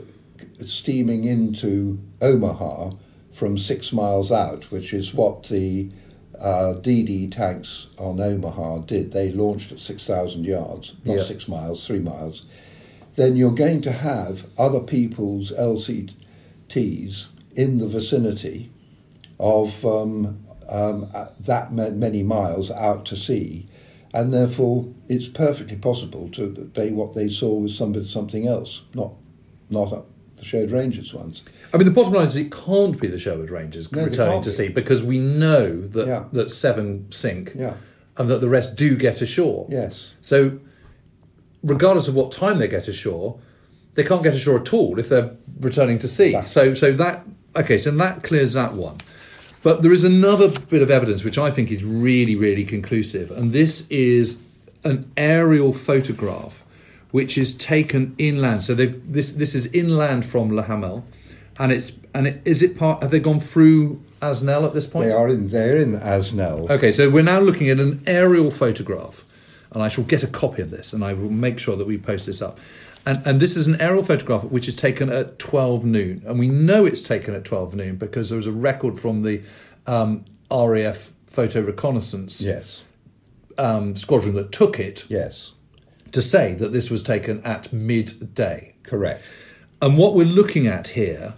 steaming 0.66 1.24
into 1.24 2.00
Omaha 2.22 2.92
from 3.32 3.58
six 3.58 3.94
miles 3.94 4.30
out, 4.32 4.72
which 4.72 4.94
is 4.94 5.14
what 5.14 5.44
the 5.44 5.90
uh, 6.40 6.74
DD 6.82 7.32
tanks 7.32 7.88
on 7.98 8.20
Omaha 8.20 8.80
did, 8.80 9.12
they 9.12 9.32
launched 9.32 9.72
at 9.72 9.80
6,000 9.80 10.46
yards, 10.46 10.94
not 11.04 11.18
Yeah. 11.18 11.24
six 11.24 11.48
miles, 11.48 11.86
three 11.86 12.00
miles, 12.00 12.44
then 13.16 13.36
you're 13.36 13.52
going 13.52 13.82
to 13.82 13.92
have 13.92 14.46
other 14.58 14.80
people's 14.80 15.52
LCTs 15.52 17.28
in 17.56 17.78
the 17.80 17.88
vicinity 17.88 18.70
of 19.40 19.86
um, 19.86 20.40
um, 20.70 21.08
uh, 21.14 21.28
that 21.40 21.72
many 21.74 22.24
miles 22.24 22.70
out 22.72 23.06
to 23.06 23.16
sea, 23.16 23.66
and 24.14 24.34
therefore 24.34 24.88
it's 25.08 25.28
perfectly 25.30 25.78
possible 25.78 26.30
to 26.30 26.48
that 26.50 26.74
they 26.76 26.92
what 26.92 27.14
they 27.14 27.28
saw 27.30 27.54
was 27.56 27.76
somebody 27.78 28.06
something 28.06 28.48
else, 28.48 28.82
not 28.94 29.14
not 29.70 30.06
the 30.38 30.46
Sherwood 30.46 30.72
Rangers 30.72 31.14
ones. 31.14 31.44
I 31.74 31.78
mean, 31.78 31.86
the 31.86 31.92
bottom 31.92 32.14
line 32.14 32.28
is 32.28 32.36
it 32.36 32.52
can't 32.52 33.00
be 33.00 33.08
the 33.08 33.18
Sherwood 33.18 33.50
Rangers 33.50 33.92
No, 33.92 34.04
returning 34.06 34.42
to 34.44 34.52
sea 34.52 34.70
because 34.70 35.04
we 35.04 35.20
know 35.20 35.82
that 35.88 36.08
Yeah. 36.08 36.26
that 36.34 36.52
seven 36.52 37.06
sink 37.12 37.54
Yeah. 37.58 37.74
and 38.18 38.30
that 38.30 38.42
the 38.42 38.50
rest 38.50 38.76
do 38.76 38.96
get 38.96 39.22
ashore. 39.22 39.68
Yes. 39.70 40.12
So, 40.22 40.60
regardless 41.64 42.08
of 42.08 42.16
what 42.16 42.32
time 42.32 42.60
they 42.60 42.68
get 42.68 42.88
ashore, 42.88 43.40
they 43.96 44.04
can't 44.04 44.24
get 44.24 44.34
ashore 44.36 44.60
at 44.60 44.74
all 44.74 45.00
if 45.00 45.10
they're 45.10 45.32
returning 45.60 46.00
to 46.00 46.08
sea. 46.08 46.36
Exactly. 46.36 46.48
So, 46.50 46.74
so 46.74 46.92
that 46.94 47.26
okay, 47.56 47.78
so 47.78 47.92
that 47.92 48.24
clears 48.24 48.54
that 48.54 48.74
one. 48.74 48.98
But 49.64 49.82
there 49.82 49.92
is 49.92 50.04
another 50.04 50.50
bit 50.70 50.82
of 50.84 50.92
evidence 50.92 51.24
which 51.24 51.38
I 51.38 51.50
think 51.52 51.72
is 51.72 51.84
really, 51.84 52.36
really 52.36 52.64
conclusive, 52.64 53.32
and 53.32 53.54
this 53.54 53.88
is 53.90 54.42
an 54.84 55.12
aerial 55.18 55.74
photograph 55.74 56.64
which 57.12 57.38
is 57.38 57.56
taken 57.56 58.16
inland. 58.18 58.64
So 58.64 58.74
they've 58.76 59.00
this 59.14 59.32
this 59.34 59.56
is 59.56 59.72
inland 59.74 60.26
from 60.26 60.56
Le 60.56 60.64
Hamel, 60.64 61.06
and 61.60 61.72
it's 61.72 61.94
and 62.14 62.28
it, 62.28 62.42
is 62.46 62.62
it 62.62 62.78
part? 62.78 63.02
Have 63.02 63.12
they 63.12 63.20
gone 63.20 63.40
through 63.40 64.02
Asnelles 64.22 64.66
at 64.66 64.74
this 64.74 64.88
point? 64.88 65.06
They 65.08 65.12
are 65.14 65.28
in. 65.30 65.50
They're 65.50 65.78
in 65.78 65.94
Asnelles. 66.00 66.70
Okay, 66.70 66.92
so 66.92 67.10
we're 67.10 67.24
now 67.24 67.40
looking 67.40 67.70
at 67.70 67.80
an 67.80 68.02
aerial 68.06 68.52
photograph, 68.52 69.24
and 69.72 69.82
I 69.84 69.88
shall 69.88 70.04
get 70.04 70.24
a 70.24 70.28
copy 70.28 70.62
of 70.62 70.70
this, 70.72 70.94
and 70.94 71.04
I 71.04 71.14
will 71.14 71.30
make 71.30 71.60
sure 71.60 71.76
that 71.78 71.88
we 71.88 71.98
post 71.98 72.26
this 72.26 72.42
up. 72.42 72.60
And, 73.06 73.26
and 73.26 73.40
this 73.40 73.56
is 73.56 73.68
an 73.68 73.80
aerial 73.80 74.04
photograph 74.04 74.44
which 74.44 74.68
is 74.68 74.76
taken 74.76 75.10
at 75.10 75.40
12 75.40 75.86
noon. 75.86 76.24
And 76.26 76.38
we 76.38 76.50
know 76.50 76.86
it's 76.86 77.02
taken 77.02 77.34
at 77.34 77.46
12 77.46 77.74
noon 77.74 77.96
because 77.96 78.28
there 78.30 78.36
was 78.38 78.48
a 78.48 78.52
record 78.52 79.00
from 79.00 79.24
the 79.24 79.44
um, 79.86 80.26
RAF 80.52 81.12
photo 81.26 81.62
reconnaissance 81.62 82.42
Yes. 82.42 82.84
um, 83.58 83.96
squadron 83.96 84.36
that 84.36 84.52
took 84.52 84.78
it 84.78 85.06
Yes. 85.08 85.54
To 86.12 86.22
say 86.22 86.54
that 86.56 86.72
this 86.72 86.90
was 86.90 87.04
taken 87.04 87.44
at 87.44 87.72
midday. 87.72 88.76
Correct. 88.84 89.24
And 89.82 89.98
what 89.98 90.14
we're 90.14 90.26
looking 90.26 90.68
at 90.68 90.90
here 90.90 91.36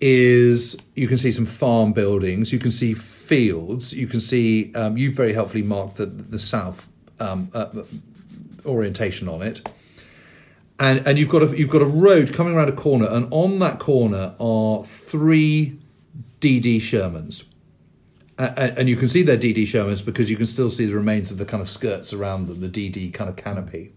is 0.00 0.80
you 0.94 1.08
can 1.08 1.16
see 1.16 1.30
some 1.30 1.46
farm 1.46 1.92
buildings, 1.92 2.52
you 2.52 2.58
can 2.58 2.70
see 2.70 2.92
fields, 2.92 3.94
you 3.94 4.06
can 4.06 4.20
see, 4.20 4.74
um, 4.74 4.96
you've 4.98 5.14
very 5.14 5.32
helpfully 5.32 5.62
marked 5.62 5.96
the, 5.96 6.06
the 6.06 6.38
south 6.38 6.88
um, 7.18 7.50
uh, 7.54 7.66
orientation 8.66 9.28
on 9.28 9.42
it. 9.42 9.68
And, 10.78 11.06
and 11.06 11.18
you've 11.18 11.30
got 11.30 11.42
a 11.42 11.56
you've 11.58 11.70
got 11.70 11.80
a 11.80 11.86
road 11.86 12.34
coming 12.34 12.54
around 12.54 12.68
a 12.68 12.72
corner, 12.72 13.06
and 13.08 13.26
on 13.30 13.60
that 13.60 13.78
corner 13.78 14.34
are 14.38 14.84
three 14.84 15.78
DD 16.40 16.76
Shermans, 16.76 17.46
A- 18.38 18.78
and 18.78 18.88
you 18.88 18.96
can 18.96 19.08
see 19.08 19.22
they're 19.22 19.36
DD 19.36 19.62
Shermans 19.62 20.04
because 20.04 20.30
you 20.30 20.36
can 20.36 20.46
still 20.46 20.70
see 20.70 20.86
the 20.86 20.94
remains 20.94 21.30
of 21.30 21.38
the 21.38 21.44
kind 21.44 21.60
of 21.60 21.68
skirts 21.68 22.12
around 22.12 22.46
them, 22.46 22.60
the 22.60 22.68
DD 22.68 23.12
kind 23.12 23.30
of 23.30 23.36
canopy. 23.36 23.92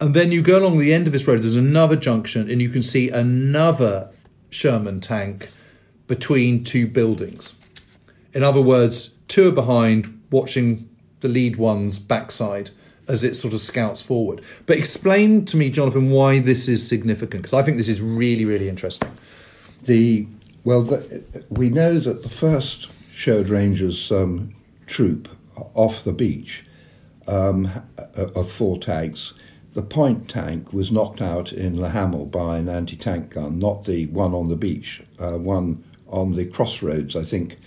And 0.00 0.14
then 0.14 0.30
you 0.30 0.42
go 0.42 0.58
along 0.58 0.78
the 0.78 0.92
end 0.92 1.06
of 1.06 1.12
this 1.12 1.26
road, 1.26 1.40
there's 1.40 1.56
another 1.56 1.96
junction, 1.96 2.50
and 2.50 2.62
you 2.62 2.68
can 2.68 2.82
see 2.82 3.10
another 3.10 4.10
Sherman 4.50 5.00
tank 5.00 5.50
between 6.06 6.62
two 6.62 6.86
buildings. 6.86 7.54
In 8.32 8.42
other 8.42 8.62
words, 8.62 9.14
two 9.26 9.48
are 9.48 9.52
behind, 9.52 10.22
watching 10.30 10.88
the 11.20 11.28
lead 11.28 11.56
one's 11.56 11.98
backside 11.98 12.70
as 13.08 13.24
it 13.24 13.34
sort 13.34 13.54
of 13.54 13.60
scouts 13.60 14.02
forward. 14.02 14.44
But 14.66 14.76
explain 14.76 15.46
to 15.46 15.56
me, 15.56 15.70
Jonathan, 15.70 16.10
why 16.10 16.38
this 16.38 16.68
is 16.68 16.86
significant, 16.86 17.42
because 17.42 17.54
I 17.54 17.62
think 17.62 17.78
this 17.78 17.88
is 17.88 18.00
really, 18.00 18.44
really 18.44 18.68
interesting. 18.68 19.10
The 19.82 20.28
well, 20.64 20.82
the, 20.82 21.24
we 21.48 21.70
know 21.70 21.98
that 21.98 22.22
the 22.22 22.28
first 22.28 22.88
Sherwood 23.18 23.48
Rangers 23.48 24.12
um, 24.12 24.54
troop 24.86 25.28
off 25.74 26.04
the 26.04 26.12
beach 26.12 26.64
um, 27.26 27.68
of 28.14 28.48
four 28.48 28.78
tanks, 28.78 29.34
the 29.72 29.82
point 29.82 30.30
tank 30.30 30.72
was 30.72 30.92
knocked 30.92 31.20
out 31.20 31.52
in 31.52 31.80
Le 31.80 31.88
Hamel 31.88 32.26
by 32.26 32.58
an 32.58 32.68
anti-tank 32.68 33.30
gun, 33.30 33.58
not 33.58 33.86
the 33.86 34.06
one 34.06 34.34
on 34.34 34.48
the 34.48 34.56
beach, 34.56 35.02
uh, 35.18 35.32
one 35.32 35.82
on 36.06 36.36
the 36.36 36.46
crossroads, 36.46 37.16
I 37.16 37.24
think, 37.24 37.58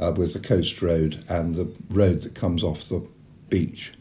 uh, 0.00 0.14
with 0.16 0.32
the 0.32 0.40
coast 0.40 0.80
road 0.80 1.22
and 1.28 1.54
the 1.54 1.70
road 1.90 2.22
that 2.22 2.34
comes 2.34 2.64
off 2.64 2.88
the 2.88 3.06
beach. 3.50 3.92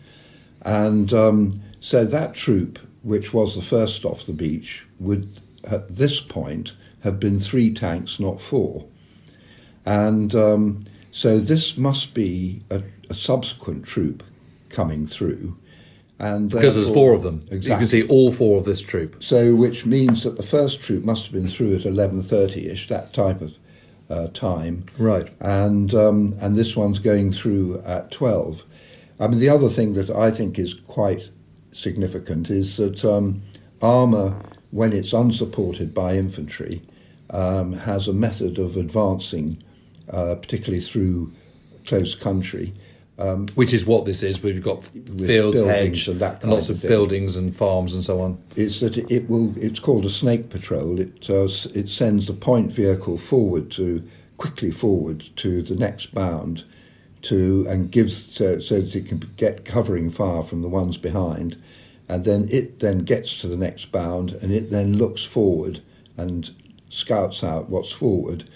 And 0.61 1.11
um, 1.11 1.61
so 1.81 2.05
that 2.05 2.33
troop, 2.33 2.79
which 3.01 3.33
was 3.33 3.55
the 3.55 3.61
first 3.61 4.05
off 4.05 4.25
the 4.25 4.31
beach, 4.31 4.85
would 5.01 5.41
at 5.65 5.97
this 5.97 6.21
point 6.21 6.71
have 7.01 7.19
been 7.19 7.41
three 7.41 7.73
tanks, 7.73 8.21
not 8.21 8.39
four. 8.39 8.85
And 9.85 10.33
um, 10.33 10.85
so 11.15 11.37
this 11.39 11.77
must 11.77 12.13
be 12.13 12.63
a, 12.69 12.81
a 13.09 13.13
subsequent 13.13 13.85
troop 13.85 14.23
coming 14.69 15.05
through. 15.07 15.55
And 16.19 16.49
Because 16.49 16.73
there's 16.75 16.89
four 16.89 17.13
of 17.13 17.21
them. 17.21 17.41
You 17.51 17.59
can 17.59 17.85
see 17.85 18.07
all 18.07 18.31
four 18.31 18.57
of 18.57 18.65
this 18.65 18.81
troop. 18.81 19.23
So, 19.23 19.55
which 19.55 19.85
means 19.85 20.23
that 20.23 20.37
the 20.37 20.43
first 20.43 20.79
troop 20.79 21.03
must 21.03 21.25
have 21.25 21.33
been 21.33 21.47
through 21.47 21.75
at 21.75 21.85
eleven 21.85 22.21
thirty-ish, 22.21 22.87
that 22.87 23.13
type 23.13 23.41
of 23.41 23.57
uh, 24.09 24.27
time, 24.27 24.85
Right. 24.97 25.29
and 25.39 25.93
um, 25.93 26.35
and 26.41 26.55
this 26.55 26.75
one's 26.75 26.99
going 26.99 27.33
through 27.33 27.81
at 27.85 28.09
twelve. 28.11 28.63
I 29.19 29.27
mean, 29.27 29.39
the 29.39 29.49
other 29.49 29.69
thing 29.69 29.93
that 29.93 30.09
I 30.09 30.31
think 30.31 30.57
is 30.57 30.73
quite 30.73 31.29
significant 31.71 32.49
is 32.49 32.77
that 32.77 33.03
um, 33.05 33.41
armour, 33.81 34.35
when 34.71 34.93
it's 34.93 35.13
unsupported 35.13 35.93
by 35.93 36.15
infantry, 36.15 36.81
um, 37.29 37.73
has 37.73 38.07
a 38.07 38.13
method 38.13 38.57
of 38.59 38.75
advancing, 38.77 39.61
uh, 40.13 40.35
particularly 40.35 40.81
through 40.81 41.33
close 41.85 42.15
country. 42.15 42.73
Which 43.55 43.73
is 43.73 43.85
what 43.85 44.05
this 44.05 44.23
is. 44.23 44.41
We've 44.41 44.63
got 44.63 44.83
fields, 44.83 45.59
hedge, 45.59 46.07
and 46.07 46.19
that 46.19 46.41
kind 46.41 46.51
lots 46.51 46.69
of 46.69 46.83
of 46.83 46.89
buildings 46.89 47.35
and 47.35 47.55
farms 47.55 47.93
and 47.93 48.03
so 48.03 48.21
on. 48.21 48.37
is 48.55 48.79
that 48.79 48.97
it 48.97 49.29
will. 49.29 49.57
It's 49.57 49.79
called 49.79 50.05
a 50.05 50.09
snake 50.09 50.49
patrol. 50.49 50.99
It 50.99 51.29
uh, 51.29 51.47
it 51.73 51.89
sends 51.89 52.25
the 52.25 52.33
point 52.33 52.71
vehicle 52.71 53.17
forward 53.17 53.71
to 53.71 54.03
quickly 54.37 54.71
forward 54.71 55.23
to 55.37 55.61
the 55.61 55.75
next 55.75 56.07
bound, 56.07 56.63
to 57.21 57.65
and 57.69 57.91
gives 57.91 58.35
so, 58.35 58.59
so 58.59 58.81
that 58.81 58.95
it 58.95 59.07
can 59.07 59.19
get 59.37 59.63
covering 59.63 60.09
fire 60.09 60.43
from 60.43 60.61
the 60.61 60.67
ones 60.67 60.97
behind, 60.97 61.55
and 62.09 62.25
then 62.25 62.47
it 62.49 62.79
then 62.79 62.99
gets 62.99 63.39
to 63.41 63.47
the 63.47 63.57
next 63.57 63.91
bound 63.91 64.31
and 64.41 64.51
it 64.51 64.69
then 64.69 64.97
looks 64.97 65.23
forward 65.23 65.81
and 66.17 66.51
scouts 66.89 67.43
out 67.43 67.69
what's 67.69 67.91
forward, 67.91 68.49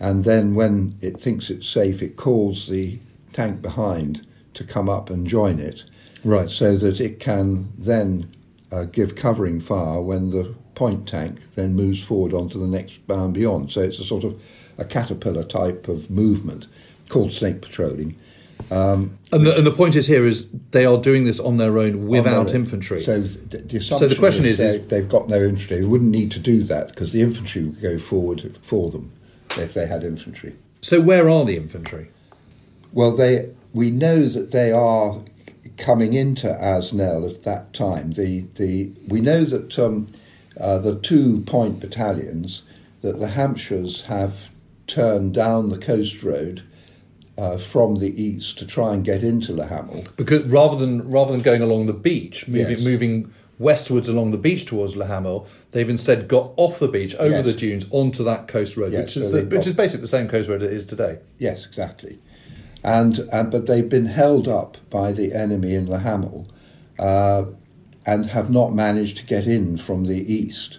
and 0.00 0.24
then 0.24 0.54
when 0.54 0.96
it 1.00 1.20
thinks 1.20 1.50
it's 1.50 1.68
safe, 1.68 2.02
it 2.02 2.16
calls 2.16 2.68
the 2.68 2.98
tank 3.32 3.60
behind 3.62 4.26
to 4.54 4.64
come 4.64 4.88
up 4.88 5.10
and 5.10 5.26
join 5.26 5.58
it 5.58 5.84
Right. 6.24 6.50
so 6.50 6.76
that 6.76 7.00
it 7.00 7.20
can 7.20 7.72
then 7.78 8.34
uh, 8.72 8.84
give 8.84 9.14
covering 9.16 9.60
fire 9.60 10.00
when 10.00 10.30
the 10.30 10.54
point 10.74 11.08
tank 11.08 11.40
then 11.54 11.74
moves 11.74 12.02
forward 12.02 12.32
onto 12.32 12.58
the 12.60 12.66
next 12.66 13.06
bound 13.06 13.34
beyond. 13.34 13.70
So 13.72 13.80
it's 13.82 13.98
a 13.98 14.04
sort 14.04 14.24
of 14.24 14.40
a 14.76 14.84
caterpillar 14.84 15.42
type 15.44 15.88
of 15.88 16.10
movement 16.10 16.66
called 17.08 17.32
snake 17.32 17.62
patrolling. 17.62 18.16
And 18.70 19.16
the, 19.30 19.56
and 19.56 19.66
the 19.66 19.70
point 19.72 19.96
is 19.96 20.06
here 20.08 20.26
is 20.26 20.48
they 20.72 20.84
are 20.84 20.98
doing 21.00 21.24
this 21.24 21.40
on 21.40 21.56
their 21.56 21.78
own 21.78 22.06
without 22.08 22.48
their- 22.48 22.56
infantry. 22.56 23.02
So 23.02 23.20
the, 23.20 23.58
the, 23.58 23.76
assumption 23.78 24.18
question 24.18 24.44
is- 24.46 24.58
they, 24.58 24.64
is- 24.66 24.86
they've 24.86 25.08
got 25.08 25.28
no 25.28 25.40
infantry. 25.42 25.80
They 25.80 25.86
wouldn't 25.86 26.10
need 26.10 26.30
to 26.32 26.38
do 26.38 26.62
that 26.64 26.88
because 26.88 27.12
the 27.12 27.22
infantry 27.22 27.64
would 27.64 27.80
go 27.80 27.98
forward 27.98 28.56
for 28.62 28.90
them 28.90 29.12
if 29.58 29.74
they 29.74 29.86
had 29.86 30.04
infantry. 30.04 30.54
So 30.80 31.00
where 31.00 31.28
are 31.28 31.44
the 31.44 31.56
infantry? 31.56 32.08
Well, 32.92 33.14
they 33.16 33.50
we 33.74 33.90
know 33.90 34.24
that 34.26 34.50
they 34.50 34.72
are 34.72 35.20
coming 35.76 36.12
into 36.14 36.48
Asnelles 36.48 37.34
at 37.36 37.44
that 37.44 37.74
time. 37.74 38.12
The 38.12 38.46
the 38.56 38.90
we 39.08 39.20
know 39.20 39.44
that 39.44 39.78
um, 39.78 40.08
uh, 40.58 40.78
the 40.78 40.98
two 40.98 41.40
point 41.40 41.80
battalions 41.80 42.62
that 43.02 43.18
the 43.20 43.28
Hampshires 43.28 44.02
have 44.02 44.50
turned 44.86 45.34
down 45.34 45.68
the 45.68 45.78
coast 45.78 46.22
road 46.22 46.62
uh, 47.36 47.56
from 47.58 47.98
the 47.98 48.20
east 48.20 48.58
to 48.58 48.66
try 48.66 48.94
and 48.94 49.04
get 49.04 49.22
into 49.22 49.52
Le 49.52 49.66
Hamel. 49.66 50.04
Because 50.16 50.44
rather 50.46 50.76
than 50.76 51.08
rather 51.08 51.32
than 51.32 51.42
going 51.42 51.62
along 51.62 51.86
the 51.86 51.92
beach, 51.92 52.48
moving 52.48 52.76
Yes. 52.76 52.84
moving 52.84 53.32
westwards 53.58 54.08
along 54.08 54.30
the 54.30 54.38
beach 54.38 54.66
towards 54.66 54.96
Le 54.96 55.06
Hamel, 55.06 55.46
they've 55.72 55.88
instead 55.90 56.28
got 56.28 56.52
off 56.56 56.78
the 56.78 56.88
beach 56.88 57.14
over 57.16 57.36
Yes. 57.36 57.44
the 57.44 57.52
dunes 57.52 57.86
onto 57.90 58.22
that 58.24 58.46
coast 58.48 58.76
road, 58.76 58.92
Yes, 58.92 59.04
which 59.06 59.16
is 59.16 59.30
so 59.30 59.40
the, 59.42 59.56
which 59.56 59.66
is 59.66 59.74
basically 59.74 60.02
the 60.02 60.08
same 60.08 60.28
coast 60.28 60.48
road 60.48 60.62
it 60.62 60.72
is 60.72 60.86
today. 60.86 61.18
Yes, 61.38 61.66
exactly. 61.66 62.18
And, 62.84 63.18
and 63.32 63.50
but 63.50 63.66
they've 63.66 63.88
been 63.88 64.06
held 64.06 64.46
up 64.46 64.76
by 64.90 65.12
the 65.12 65.32
enemy 65.32 65.74
in 65.74 65.90
Le 65.90 65.98
Hamel, 65.98 66.46
uh, 66.98 67.46
and 68.06 68.26
have 68.26 68.48
not 68.50 68.72
managed 68.74 69.18
to 69.18 69.26
get 69.26 69.46
in 69.46 69.76
from 69.76 70.04
the 70.06 70.32
east. 70.32 70.78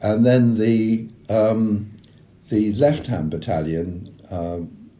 And 0.00 0.24
then 0.24 0.56
the 0.56 1.08
um, 1.28 1.90
the 2.48 2.72
left 2.74 3.06
hand 3.08 3.30
battalion, 3.30 4.14
um, 4.30 4.90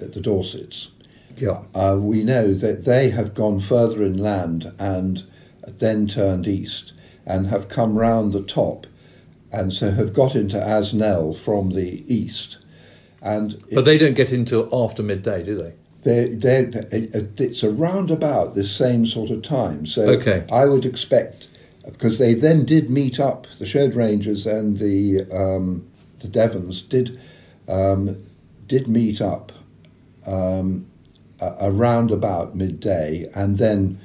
at 0.00 0.12
the 0.14 0.20
Dorsets, 0.20 0.88
Yeah. 1.36 1.62
uh, 1.74 1.96
we 2.00 2.24
know 2.24 2.54
that 2.54 2.84
they 2.84 3.10
have 3.10 3.34
gone 3.34 3.60
further 3.60 4.02
inland 4.02 4.72
and 4.78 5.22
then 5.78 6.06
turned 6.06 6.46
east 6.46 6.92
and 7.26 7.48
have 7.48 7.68
come 7.68 7.98
round 7.98 8.32
the 8.32 8.42
top, 8.42 8.86
and 9.52 9.72
so 9.72 9.90
have 9.90 10.12
got 10.14 10.34
into 10.34 10.56
Asnelles 10.56 11.36
from 11.36 11.70
the 11.70 12.04
east. 12.12 12.58
And 13.20 13.62
But 13.72 13.84
they 13.84 13.98
don't 13.98 14.14
get 14.14 14.32
in 14.32 14.44
till 14.44 14.68
after 14.72 15.02
midday, 15.02 15.42
do 15.42 15.56
they? 15.58 15.74
they 16.02 16.34
they 16.34 16.70
it's 17.38 17.64
around 17.64 18.10
about 18.10 18.54
the 18.54 18.64
same 18.64 19.04
sort 19.04 19.30
of 19.30 19.42
time. 19.42 19.84
So 19.84 20.02
Okay. 20.02 20.44
I 20.50 20.64
would 20.64 20.84
expect 20.84 21.48
because 21.84 22.18
they 22.18 22.34
then 22.34 22.64
did 22.64 22.88
meet 22.88 23.18
up. 23.18 23.46
The 23.58 23.66
Sherwood 23.66 23.94
Rangers 23.94 24.46
and 24.46 24.78
the 24.78 25.26
um, 25.32 25.86
the 26.20 26.28
Devons 26.28 26.82
did 26.82 27.18
um, 27.66 28.24
did 28.66 28.88
meet 28.88 29.20
up 29.20 29.52
um, 30.26 30.86
around 31.60 32.10
about 32.10 32.54
midday, 32.54 33.28
and 33.34 33.58
then. 33.58 34.00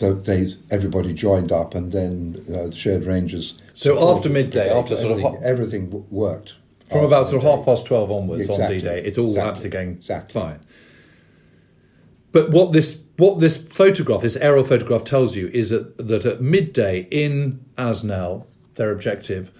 The, 0.00 0.14
they 0.14 0.48
everybody 0.70 1.12
joined 1.12 1.52
up, 1.52 1.74
and 1.74 1.92
then 1.92 2.44
uh, 2.48 2.66
the 2.66 2.72
Sherwood 2.74 3.06
Rangers. 3.06 3.54
So 3.74 4.10
after 4.10 4.28
midday, 4.28 4.68
after 4.70 4.96
sort 4.96 5.12
of 5.12 5.18
everything, 5.42 5.44
everything 5.90 6.06
worked 6.10 6.54
From 6.90 7.04
about 7.04 7.26
sort 7.28 7.42
of 7.44 7.48
half 7.56 7.64
past 7.66 7.86
twelve 7.86 8.10
onwards 8.10 8.48
on 8.50 8.58
D 8.70 8.78
Day, 8.78 9.02
it's 9.04 9.18
all 9.18 9.28
Exactly. 9.30 9.50
absolutely 9.50 9.70
going 9.78 9.90
Exactly. 9.96 10.40
fine. 10.40 10.60
But 12.32 12.50
what 12.50 12.72
this 12.72 13.02
what 13.16 13.40
this 13.40 13.56
photograph, 13.56 14.22
this 14.22 14.36
aerial 14.36 14.64
photograph, 14.64 15.04
tells 15.04 15.36
you 15.36 15.48
is 15.48 15.70
that, 15.70 15.98
that 15.98 16.24
at 16.24 16.40
midday 16.40 17.06
in 17.10 17.60
Asnelles, 17.76 18.46
their 18.76 18.90
objective, 18.92 19.50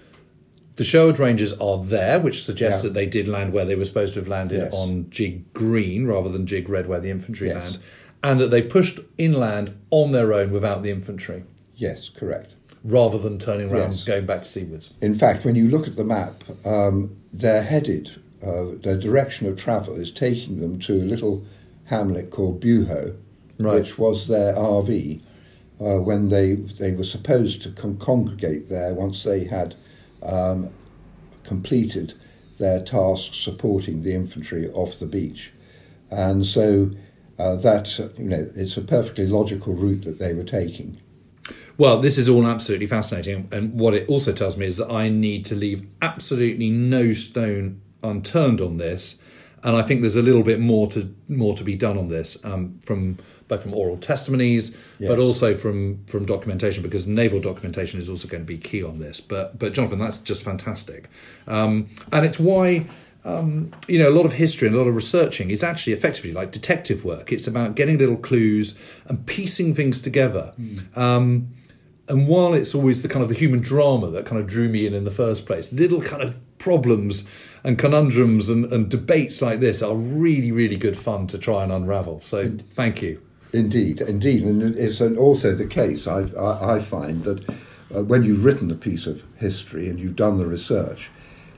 the 0.77 0.83
Sherwood 0.83 1.19
Rangers 1.19 1.53
are 1.59 1.77
there, 1.83 2.19
which 2.19 2.43
suggests 2.43 2.83
Yeah. 2.83 2.87
that 2.89 2.93
they 2.95 3.05
did 3.05 3.27
land 3.27 3.53
where 3.53 3.65
they 3.65 3.75
were 3.75 3.85
supposed 3.85 4.13
to 4.15 4.21
have 4.21 4.27
landed 4.29 4.61
Yes. 4.61 4.73
on 4.73 5.07
Jig 5.11 5.53
Green 5.53 6.07
rather 6.07 6.29
than 6.29 6.47
Jig 6.47 6.69
Red, 6.69 6.87
where 6.87 6.99
the 6.99 7.09
infantry 7.11 7.49
Yes. 7.49 7.63
land, 7.63 7.77
and 8.23 8.39
that 8.39 8.51
they've 8.51 8.69
pushed 8.69 8.99
inland 9.17 9.73
on 9.89 10.11
their 10.11 10.33
own 10.33 10.51
without 10.51 10.83
the 10.83 10.91
infantry, 10.91 11.43
Yes, 11.75 12.09
correct. 12.09 12.53
rather 12.83 13.17
than 13.17 13.39
turning 13.39 13.71
around 13.71 13.91
Yes. 13.91 14.03
going 14.03 14.25
back 14.25 14.43
to 14.43 14.47
seawards. 14.47 14.91
In 15.01 15.15
fact, 15.15 15.43
when 15.45 15.55
you 15.55 15.67
look 15.69 15.87
at 15.87 15.95
the 15.95 16.03
map, 16.03 16.43
um, 16.65 17.15
they're 17.33 17.63
headed, 17.63 18.11
uh, 18.45 18.65
their 18.83 18.97
direction 18.97 19.47
of 19.47 19.55
travel 19.57 19.95
is 19.95 20.11
taking 20.11 20.59
them 20.59 20.79
to 20.79 20.93
a 20.93 21.05
little 21.05 21.43
hamlet 21.85 22.29
called 22.29 22.61
Buhot, 22.61 23.15
Right. 23.57 23.75
which 23.79 23.97
was 23.99 24.27
their 24.27 24.53
RV 24.55 25.21
uh, 25.79 25.97
when 25.97 26.29
they, 26.29 26.53
they 26.53 26.91
were 26.91 27.03
supposed 27.03 27.61
to 27.63 27.69
con- 27.69 27.97
congregate 27.97 28.69
there 28.69 28.93
once 28.93 29.23
they 29.23 29.45
had 29.45 29.75
um, 30.23 30.69
completed 31.43 32.13
their 32.59 32.79
task 32.79 33.33
supporting 33.33 34.03
the 34.03 34.13
infantry 34.13 34.69
off 34.69 34.99
the 34.99 35.05
beach. 35.07 35.51
And 36.11 36.45
so 36.45 36.91
uh, 37.41 37.55
that, 37.55 37.99
uh, 37.99 38.09
you 38.17 38.29
know, 38.29 38.49
it's 38.55 38.77
a 38.77 38.81
perfectly 38.81 39.25
logical 39.25 39.73
route 39.73 40.03
that 40.05 40.19
they 40.19 40.33
were 40.33 40.43
taking. 40.43 41.01
Well, 41.77 41.99
this 41.99 42.17
is 42.17 42.29
all 42.29 42.45
absolutely 42.45 42.85
fascinating, 42.85 43.49
and 43.51 43.79
what 43.79 43.95
it 43.95 44.07
also 44.07 44.31
tells 44.31 44.57
me 44.57 44.67
is 44.67 44.77
that 44.77 44.91
I 44.91 45.09
need 45.09 45.45
to 45.45 45.55
leave 45.55 45.87
absolutely 46.01 46.69
no 46.69 47.13
stone 47.13 47.81
unturned 48.03 48.61
on 48.61 48.77
this, 48.77 49.19
and 49.63 49.75
I 49.75 49.81
think 49.81 50.01
there's 50.01 50.15
a 50.15 50.21
little 50.21 50.43
bit 50.43 50.59
more 50.59 50.87
to 50.87 51.13
more 51.27 51.55
to 51.55 51.63
be 51.63 51.75
done 51.75 51.97
on 51.97 52.09
this 52.09 52.43
um, 52.45 52.79
from 52.81 53.17
both 53.47 53.63
from 53.63 53.73
oral 53.73 53.97
testimonies, 53.97 54.77
but 54.99 55.17
also 55.17 55.55
from 55.55 56.05
from 56.05 56.25
documentation 56.25 56.83
because 56.83 57.07
naval 57.07 57.41
documentation 57.41 57.99
is 57.99 58.09
also 58.09 58.27
going 58.27 58.43
to 58.43 58.47
be 58.47 58.57
key 58.57 58.83
on 58.83 58.99
this. 58.99 59.19
But 59.19 59.57
but 59.57 59.73
Jonathan, 59.73 59.99
that's 59.99 60.19
just 60.19 60.43
fantastic, 60.43 61.09
um, 61.47 61.89
and 62.11 62.25
it's 62.25 62.39
why. 62.39 62.85
Um, 63.23 63.71
you 63.87 63.99
know, 63.99 64.09
a 64.09 64.15
lot 64.15 64.25
of 64.25 64.33
history 64.33 64.67
and 64.67 64.75
a 64.75 64.79
lot 64.79 64.87
of 64.87 64.95
researching 64.95 65.51
is 65.51 65.63
actually 65.63 65.93
effectively 65.93 66.31
like 66.31 66.51
detective 66.51 67.05
work. 67.05 67.31
It's 67.31 67.47
about 67.47 67.75
getting 67.75 67.97
little 67.99 68.17
clues 68.17 68.81
and 69.05 69.25
piecing 69.27 69.75
things 69.75 70.01
together. 70.01 70.53
Um, 70.95 71.49
and 72.07 72.27
while 72.27 72.53
it's 72.53 72.73
always 72.73 73.03
the 73.03 73.07
kind 73.07 73.23
of 73.23 73.29
the 73.29 73.35
human 73.35 73.61
drama 73.61 74.09
that 74.09 74.25
kind 74.25 74.41
of 74.41 74.47
drew 74.47 74.67
me 74.67 74.87
in 74.87 74.93
in 74.93 75.03
the 75.03 75.11
first 75.11 75.45
place, 75.45 75.71
little 75.71 76.01
kind 76.01 76.21
of 76.21 76.39
problems 76.57 77.29
and 77.63 77.77
conundrums 77.77 78.49
and, 78.49 78.65
and 78.65 78.89
debates 78.89 79.41
like 79.41 79.59
this 79.59 79.81
are 79.81 79.95
really, 79.95 80.51
really 80.51 80.77
good 80.77 80.97
fun 80.97 81.27
to 81.27 81.37
try 81.37 81.63
and 81.63 81.71
unravel. 81.71 82.19
So 82.21 82.49
thank 82.71 83.01
you. 83.01 83.21
Indeed, 83.53 84.01
indeed, 84.01 84.43
and 84.43 84.75
it's 84.75 85.01
also 85.01 85.53
the 85.53 85.67
case. 85.67 86.07
I, 86.07 86.21
I, 86.37 86.75
I 86.75 86.79
find 86.79 87.23
that 87.25 87.49
uh, 87.93 88.03
when 88.03 88.23
you've 88.23 88.45
written 88.45 88.71
a 88.71 88.75
piece 88.75 89.07
of 89.07 89.23
history 89.37 89.89
and 89.89 89.99
you've 89.99 90.15
done 90.15 90.37
the 90.37 90.45
research, 90.45 91.09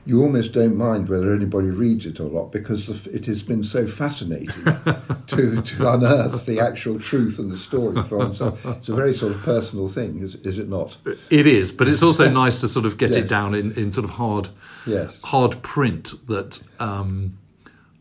you 0.06 0.22
almost 0.22 0.52
don't 0.52 0.76
mind 0.76 1.08
whether 1.08 1.32
anybody 1.34 1.68
reads 1.68 2.04
it 2.04 2.20
or 2.20 2.28
not 2.30 2.52
because 2.52 2.86
the, 2.86 3.10
it 3.10 3.26
has 3.26 3.42
been 3.42 3.64
so 3.64 3.86
fascinating 3.86 4.48
to, 5.26 5.62
to 5.62 5.92
unearth 5.92 6.44
the 6.44 6.60
actual 6.60 6.98
truth 7.00 7.38
and 7.38 7.50
the 7.50 7.56
story 7.56 8.02
from. 8.02 8.34
So 8.34 8.56
it's 8.64 8.88
a 8.88 8.94
very 8.94 9.14
sort 9.14 9.32
of 9.34 9.42
personal 9.42 9.88
thing, 9.88 10.18
is, 10.18 10.34
is 10.36 10.58
it 10.58 10.68
not? 10.68 10.98
It 11.30 11.46
is, 11.46 11.72
but 11.72 11.88
it's 11.88 12.02
also 12.02 12.28
nice 12.44 12.60
to 12.60 12.68
sort 12.68 12.84
of 12.84 12.98
get 12.98 13.12
it 13.16 13.28
down 13.28 13.54
in, 13.54 13.72
in 13.72 13.92
sort 13.92 14.04
of 14.04 14.10
hard, 14.12 14.50
Yes. 14.86 15.20
hard 15.22 15.62
print 15.62 16.12
that. 16.26 16.62
Um, 16.78 17.38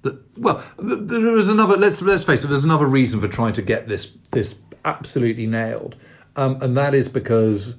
that 0.02 0.20
well, 0.38 0.62
there 0.78 1.38
is 1.38 1.48
another. 1.48 1.78
Let's 1.78 2.02
let's 2.02 2.26
face 2.26 2.44
it. 2.44 2.48
There's 2.48 2.66
another 2.66 2.86
reason 2.86 3.22
for 3.22 3.30
trying 3.30 3.54
to 3.54 3.62
get 3.62 3.88
this 3.88 4.18
this 4.34 4.60
absolutely 4.84 5.48
nailed, 5.48 5.96
um, 6.36 6.62
and 6.62 6.76
that 6.76 6.94
is 6.94 7.08
because 7.08 7.76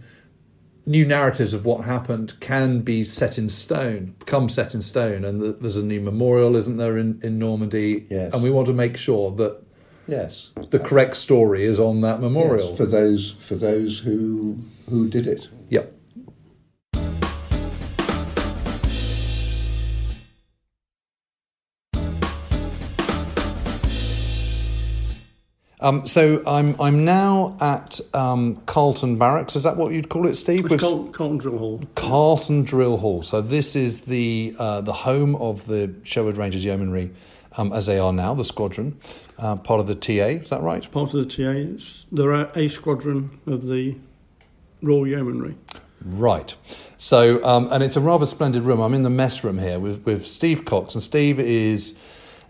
new 0.86 1.06
narratives 1.06 1.54
of 1.54 1.64
what 1.64 1.84
happened 1.84 2.38
can 2.40 2.80
be 2.80 3.04
set 3.04 3.38
in 3.38 3.48
stone, 3.48 4.14
become 4.18 4.48
set 4.48 4.74
in 4.74 4.82
stone, 4.82 5.24
and 5.24 5.40
th- 5.40 5.56
there's 5.60 5.76
a 5.76 5.84
new 5.84 6.00
memorial, 6.00 6.56
isn't 6.56 6.76
there, 6.76 6.98
in, 6.98 7.20
in 7.22 7.38
Normandy? 7.38 8.06
Yes. 8.10 8.34
And 8.34 8.42
we 8.42 8.50
want 8.50 8.66
to 8.66 8.72
make 8.74 8.96
sure 8.96 9.30
that 9.36 9.60
Yes. 10.06 10.50
the 10.70 10.78
correct 10.78 11.16
story 11.16 11.64
is 11.64 11.78
on 11.80 12.02
that 12.02 12.20
memorial. 12.20 12.68
Yes, 12.68 12.76
for 12.76 12.84
those 12.86 13.30
for 13.32 13.54
those 13.54 13.98
who 14.00 14.58
who 14.90 15.08
did 15.08 15.26
it. 15.26 15.48
Yep. 15.70 15.94
Um, 25.84 26.06
so 26.06 26.42
I'm 26.46 26.80
I'm 26.80 27.04
now 27.04 27.58
at 27.60 28.00
um, 28.14 28.56
Carlton 28.64 29.18
Barracks. 29.18 29.54
Is 29.54 29.64
that 29.64 29.76
what 29.76 29.92
you'd 29.92 30.08
call 30.08 30.26
it, 30.26 30.34
Steve? 30.34 30.64
It's 30.72 30.82
Carlton, 30.82 31.36
Drill 31.36 31.58
Hall. 31.58 31.80
Carlton 31.94 32.62
Drill 32.62 32.96
Hall. 32.96 33.22
So 33.22 33.42
this 33.42 33.76
is 33.76 34.06
the 34.06 34.56
uh, 34.58 34.80
the 34.80 34.94
home 34.94 35.36
of 35.36 35.66
the 35.66 35.94
Sherwood 36.02 36.38
Rangers 36.38 36.64
Yeomanry, 36.64 37.10
um, 37.58 37.70
as 37.74 37.84
they 37.84 37.98
are 37.98 38.14
now, 38.14 38.32
the 38.32 38.46
squadron, 38.46 38.98
uh, 39.38 39.56
part 39.56 39.78
of 39.78 39.86
the 39.86 39.94
TA. 39.94 40.40
Is 40.40 40.48
that 40.48 40.62
right? 40.62 40.90
Part 40.90 41.12
of 41.12 41.28
the 41.28 41.44
TA. 41.44 41.50
It's 41.50 42.04
the 42.10 42.28
ra- 42.28 42.50
A 42.54 42.68
squadron 42.68 43.38
of 43.46 43.66
the 43.66 43.94
Royal 44.80 45.06
Yeomanry. 45.06 45.54
Right. 46.02 46.54
So, 46.96 47.44
um, 47.44 47.68
and 47.70 47.82
it's 47.82 47.96
a 47.96 48.00
rather 48.00 48.24
splendid 48.24 48.62
room. 48.62 48.80
I'm 48.80 48.94
in 48.94 49.02
the 49.02 49.10
mess 49.10 49.44
room 49.44 49.58
here 49.58 49.78
with, 49.78 50.06
with 50.06 50.24
Steve 50.24 50.64
Cox, 50.64 50.94
and 50.94 51.02
Steve 51.02 51.38
is 51.38 51.98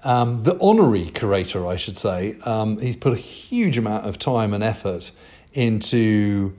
um, 0.05 0.43
the 0.43 0.59
honorary 0.61 1.07
curator, 1.07 1.67
I 1.67 1.77
should 1.77 1.97
say. 1.97 2.39
Um, 2.45 2.79
he's 2.79 2.97
put 2.97 3.13
a 3.13 3.21
huge 3.21 3.79
amount 3.79 4.07
of 4.07 4.19
time 4.19 4.55
and 4.55 4.63
effort 4.63 5.11
into 5.53 6.55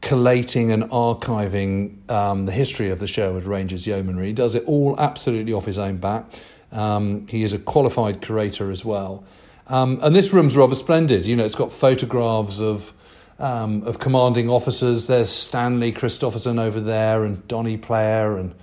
collating 0.00 0.70
and 0.70 0.84
archiving 0.84 2.08
um, 2.10 2.46
the 2.46 2.52
history 2.52 2.90
of 2.90 3.00
the 3.00 3.06
Sherwood 3.06 3.44
Rangers 3.44 3.86
Yeomanry. 3.86 4.28
He 4.28 4.32
does 4.32 4.54
it 4.54 4.64
all 4.66 4.98
absolutely 5.00 5.52
off 5.52 5.64
his 5.64 5.78
own 5.78 5.96
bat. 5.96 6.42
Um, 6.72 7.26
he 7.28 7.42
is 7.42 7.52
a 7.52 7.58
qualified 7.58 8.20
curator 8.20 8.70
as 8.70 8.84
well. 8.84 9.24
Um, 9.66 9.98
and 10.02 10.14
this 10.14 10.32
room's 10.32 10.56
rather 10.56 10.74
splendid. 10.74 11.24
You 11.24 11.36
know, 11.36 11.44
it's 11.44 11.54
got 11.54 11.72
photographs 11.72 12.60
of 12.60 12.92
um, 13.38 13.82
of 13.82 13.98
commanding 13.98 14.48
officers. 14.48 15.06
There's 15.08 15.30
Stanley 15.30 15.90
Christopherson 15.90 16.58
over 16.58 16.80
there, 16.80 17.24
and 17.24 17.46
Donny 17.48 17.76
Player, 17.76 18.36
and 18.36 18.54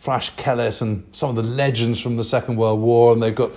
Flash 0.00 0.30
Kellett, 0.30 0.80
and 0.80 1.04
some 1.14 1.30
of 1.30 1.36
the 1.36 1.42
legends 1.42 2.00
from 2.00 2.16
the 2.16 2.24
Second 2.24 2.56
World 2.56 2.80
War. 2.80 3.12
And 3.12 3.22
they've 3.22 3.34
got 3.34 3.50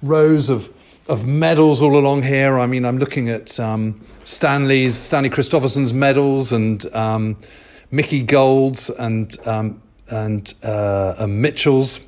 rows 0.00 0.48
of 0.48 0.72
of 1.08 1.26
medals 1.26 1.82
all 1.82 1.96
along 1.96 2.22
here. 2.22 2.58
I 2.58 2.66
mean, 2.66 2.84
I'm 2.84 2.98
looking 2.98 3.28
at 3.28 3.58
um, 3.58 4.04
Stanley's 4.24 4.94
Stanley 4.94 5.30
Christopherson's 5.30 5.92
medals 5.92 6.52
and 6.52 6.84
um, 6.94 7.36
Mickey 7.90 8.22
Gold's 8.22 8.90
and 8.90 9.34
um, 9.46 9.82
and, 10.08 10.54
uh, 10.62 11.14
and 11.18 11.42
Mitchell's. 11.42 12.00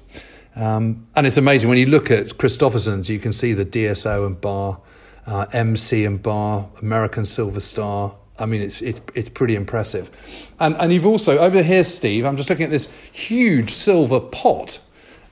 Um, 0.55 1.07
and 1.17 1.27
it's 1.27 1.37
amazing 1.37 1.69
when 1.69 1.79
you 1.79 1.87
look 1.87 2.11
at 2.11 2.39
Christopherson's, 2.39 3.11
you 3.11 3.19
can 3.19 3.33
see 3.33 3.53
the 3.53 3.65
DSO 3.65 4.27
and 4.27 4.41
bar, 4.41 4.81
uh, 5.27 5.47
MC 5.53 6.05
and 6.05 6.23
bar, 6.23 6.69
American 6.81 7.25
Silver 7.25 7.61
Star. 7.61 8.15
I 8.41 8.47
mean, 8.47 8.63
it's 8.63 8.83
it's 8.83 9.01
it's 9.15 9.29
pretty 9.29 9.55
impressive. 9.55 10.11
And 10.59 10.77
and 10.77 10.93
you've 10.93 11.07
also 11.07 11.39
over 11.39 11.63
here, 11.63 11.85
Steve. 11.85 12.25
I'm 12.25 12.37
just 12.37 12.51
looking 12.51 12.65
at 12.65 12.71
this 12.71 12.91
huge 13.13 13.71
silver 13.71 14.21
pot. 14.21 14.81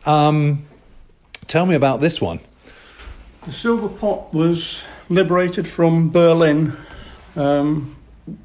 Um, 0.07 0.67
tell 1.47 1.67
me 1.67 1.75
about 1.75 2.01
this 2.01 2.21
one. 2.21 2.41
The 3.47 3.53
silver 3.53 3.89
pot 3.89 4.33
was 4.35 4.85
liberated 5.09 5.67
from 5.67 6.11
Berlin 6.11 6.75
um, 7.35 7.97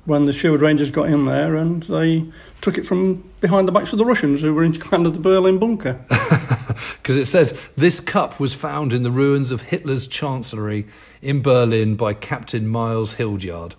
when 0.06 0.26
the 0.26 0.34
Sherwood 0.34 0.62
Rangers 0.62 0.90
got 0.90 1.10
in 1.10 1.26
there 1.26 1.56
and 1.56 1.84
they 1.84 2.26
took 2.62 2.78
it 2.78 2.86
from 2.86 3.30
behind 3.42 3.68
the 3.68 3.72
backs 3.74 3.92
of 3.92 3.98
the 3.98 4.06
Russians 4.06 4.42
who 4.42 4.54
were 4.54 4.64
in 4.64 4.72
command 4.74 5.06
of 5.06 5.14
the 5.14 5.20
Berlin 5.20 5.58
bunker. 5.58 6.00
because 7.02 7.18
it 7.18 7.26
says 7.26 7.60
this 7.76 8.00
cup 8.00 8.40
was 8.40 8.54
found 8.54 8.94
in 8.94 9.04
the 9.04 9.12
ruins 9.12 9.52
of 9.52 9.64
Hitler's 9.64 10.08
chancellery 10.08 10.86
in 11.22 11.42
Berlin 11.42 11.96
by 11.96 12.14
Captain 12.14 12.68
Myles 12.68 13.16
Hildyard, 13.16 13.76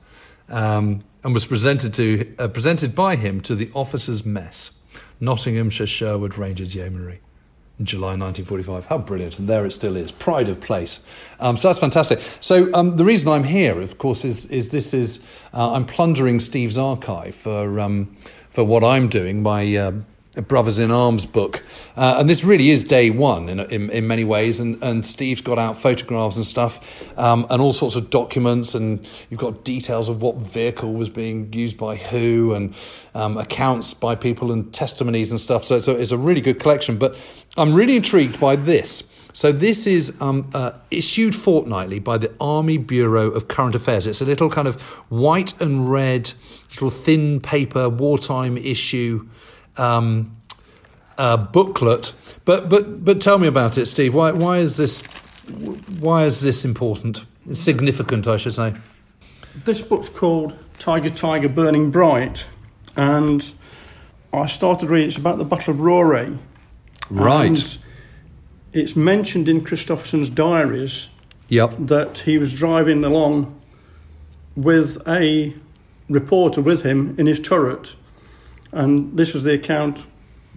um, 0.48 1.04
and 1.22 1.32
was 1.32 1.46
presented 1.46 1.94
to 1.94 2.34
uh, 2.38 2.48
presented 2.48 2.94
by 2.94 3.16
him 3.16 3.40
to 3.42 3.54
the 3.54 3.70
officers' 3.74 4.24
mess, 4.24 4.78
Nottinghamshire 5.20 5.86
Sherwood 5.86 6.36
Rangers 6.36 6.74
Yeomanry. 6.74 7.20
In 7.76 7.86
July 7.86 8.10
1945. 8.10 8.86
How 8.86 8.98
brilliant. 8.98 9.40
And 9.40 9.48
there 9.48 9.66
it 9.66 9.72
still 9.72 9.96
is. 9.96 10.12
Pride 10.12 10.48
of 10.48 10.60
place. 10.60 11.04
Um, 11.40 11.56
so 11.56 11.66
that's 11.66 11.80
fantastic. 11.80 12.20
So 12.38 12.72
um, 12.72 12.98
the 12.98 13.04
reason 13.04 13.28
I'm 13.28 13.42
here, 13.42 13.80
of 13.80 13.98
course, 13.98 14.24
is, 14.24 14.46
is 14.46 14.70
this 14.70 14.94
is 14.94 15.26
uh, 15.52 15.72
I'm 15.72 15.84
plundering 15.84 16.38
Steve's 16.38 16.78
archive 16.78 17.34
for, 17.34 17.80
um, 17.80 18.16
for 18.48 18.62
what 18.62 18.84
I'm 18.84 19.08
doing, 19.08 19.42
my 19.42 19.76
uh, 19.76 19.92
Brothers 20.42 20.78
in 20.78 20.90
Arms 20.90 21.26
book. 21.26 21.64
Uh, 21.96 22.16
and 22.18 22.28
this 22.28 22.44
really 22.44 22.70
is 22.70 22.82
day 22.82 23.10
one 23.10 23.48
in, 23.48 23.60
in, 23.60 23.90
in 23.90 24.06
many 24.06 24.24
ways. 24.24 24.60
And, 24.60 24.82
and 24.82 25.06
Steve's 25.06 25.40
got 25.40 25.58
out 25.58 25.76
photographs 25.76 26.36
and 26.36 26.44
stuff 26.44 27.18
um, 27.18 27.46
and 27.50 27.62
all 27.62 27.72
sorts 27.72 27.96
of 27.96 28.10
documents. 28.10 28.74
And 28.74 29.08
you've 29.30 29.40
got 29.40 29.64
details 29.64 30.08
of 30.08 30.22
what 30.22 30.36
vehicle 30.36 30.92
was 30.92 31.08
being 31.08 31.52
used 31.52 31.78
by 31.78 31.96
who 31.96 32.54
and 32.54 32.74
um, 33.14 33.36
accounts 33.36 33.94
by 33.94 34.14
people 34.14 34.52
and 34.52 34.72
testimonies 34.72 35.30
and 35.30 35.40
stuff. 35.40 35.64
So 35.64 35.76
it's 35.76 35.88
a, 35.88 35.96
it's 36.00 36.12
a 36.12 36.18
really 36.18 36.40
good 36.40 36.58
collection. 36.58 36.98
But 36.98 37.16
I'm 37.56 37.74
really 37.74 37.96
intrigued 37.96 38.40
by 38.40 38.56
this. 38.56 39.10
So 39.32 39.50
this 39.50 39.88
is 39.88 40.16
um, 40.20 40.48
uh, 40.54 40.72
issued 40.92 41.34
fortnightly 41.34 41.98
by 41.98 42.18
the 42.18 42.32
Army 42.40 42.78
Bureau 42.78 43.30
of 43.30 43.48
Current 43.48 43.74
Affairs. 43.74 44.06
It's 44.06 44.20
a 44.20 44.24
little 44.24 44.48
kind 44.48 44.68
of 44.68 44.80
white 45.10 45.60
and 45.60 45.90
red, 45.90 46.32
little 46.70 46.88
thin 46.88 47.40
paper 47.40 47.88
wartime 47.88 48.56
issue 48.56 49.28
um, 49.76 50.36
uh, 51.18 51.36
booklet. 51.36 52.12
But 52.44 52.68
but 52.68 53.04
but 53.04 53.20
tell 53.20 53.38
me 53.38 53.46
about 53.46 53.78
it, 53.78 53.86
Steve. 53.86 54.14
Why 54.14 54.32
why 54.32 54.58
is 54.58 54.76
this 54.76 55.02
why 56.00 56.24
is 56.24 56.40
this 56.42 56.64
important? 56.64 57.24
It's 57.48 57.60
significant, 57.60 58.26
I 58.26 58.36
should 58.36 58.54
say. 58.54 58.74
This 59.64 59.82
book's 59.82 60.08
called 60.08 60.56
Tiger 60.78 61.10
Tiger 61.10 61.48
Burning 61.48 61.90
Bright, 61.90 62.46
and 62.96 63.54
I 64.32 64.46
started 64.46 64.88
reading. 64.90 65.08
It's 65.08 65.16
about 65.16 65.38
the 65.38 65.44
Battle 65.44 65.74
of 65.74 65.80
Rauray. 65.80 66.38
Right. 67.10 67.46
And 67.46 67.78
it's 68.72 68.96
mentioned 68.96 69.48
in 69.48 69.62
Christopherson's 69.62 70.30
diaries 70.30 71.10
Yep. 71.48 71.74
that 71.78 72.18
he 72.20 72.38
was 72.38 72.52
driving 72.54 73.04
along 73.04 73.60
with 74.56 75.06
a 75.06 75.54
reporter 76.08 76.60
with 76.60 76.82
him 76.82 77.14
in 77.18 77.26
his 77.26 77.38
turret, 77.38 77.94
and 78.74 79.16
this 79.16 79.32
was 79.32 79.42
the 79.42 79.54
account. 79.54 80.06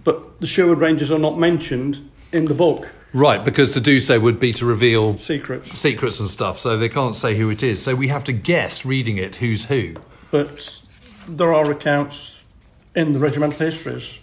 But 0.04 0.40
the 0.40 0.46
Sherwood 0.46 0.78
Rangers 0.78 1.10
are 1.10 1.18
not 1.18 1.38
mentioned 1.38 2.10
in 2.32 2.46
the 2.46 2.54
book. 2.54 2.92
Right, 3.12 3.42
because 3.44 3.70
to 3.72 3.80
do 3.80 4.00
so 4.00 4.20
would 4.20 4.38
be 4.38 4.52
to 4.54 4.66
reveal 4.66 5.16
Secrets, 5.16 5.70
secrets 5.78 6.20
and 6.20 6.28
stuff, 6.28 6.58
so 6.58 6.76
they 6.76 6.88
can't 6.90 7.14
say 7.14 7.36
who 7.36 7.48
it 7.50 7.62
is. 7.62 7.82
So 7.82 7.94
we 7.94 8.08
have 8.08 8.22
to 8.24 8.32
guess, 8.32 8.84
reading 8.84 9.16
it, 9.16 9.36
who's 9.36 9.64
who. 9.66 9.94
but 10.30 10.82
there 11.26 11.52
are 11.54 11.70
accounts 11.70 12.44
in 12.94 13.12
the 13.14 13.18
regimental 13.18 13.58
histories 13.58 14.18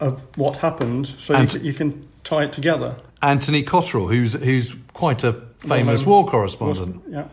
of 0.00 0.20
what 0.36 0.58
happened, 0.58 1.06
so 1.06 1.38
you, 1.38 1.46
can- 1.48 1.64
you 1.64 1.72
can 1.72 2.08
tie 2.24 2.44
it 2.44 2.52
together. 2.52 2.96
Anthony 3.22 3.62
Cotterell, 3.62 4.08
who's 4.08 4.32
who's 4.34 4.74
quite 4.92 5.22
a 5.24 5.32
famous 5.58 6.04
Well-known- 6.04 6.24
war 6.24 6.30
correspondent. 6.30 7.02
Yeah. 7.08 7.28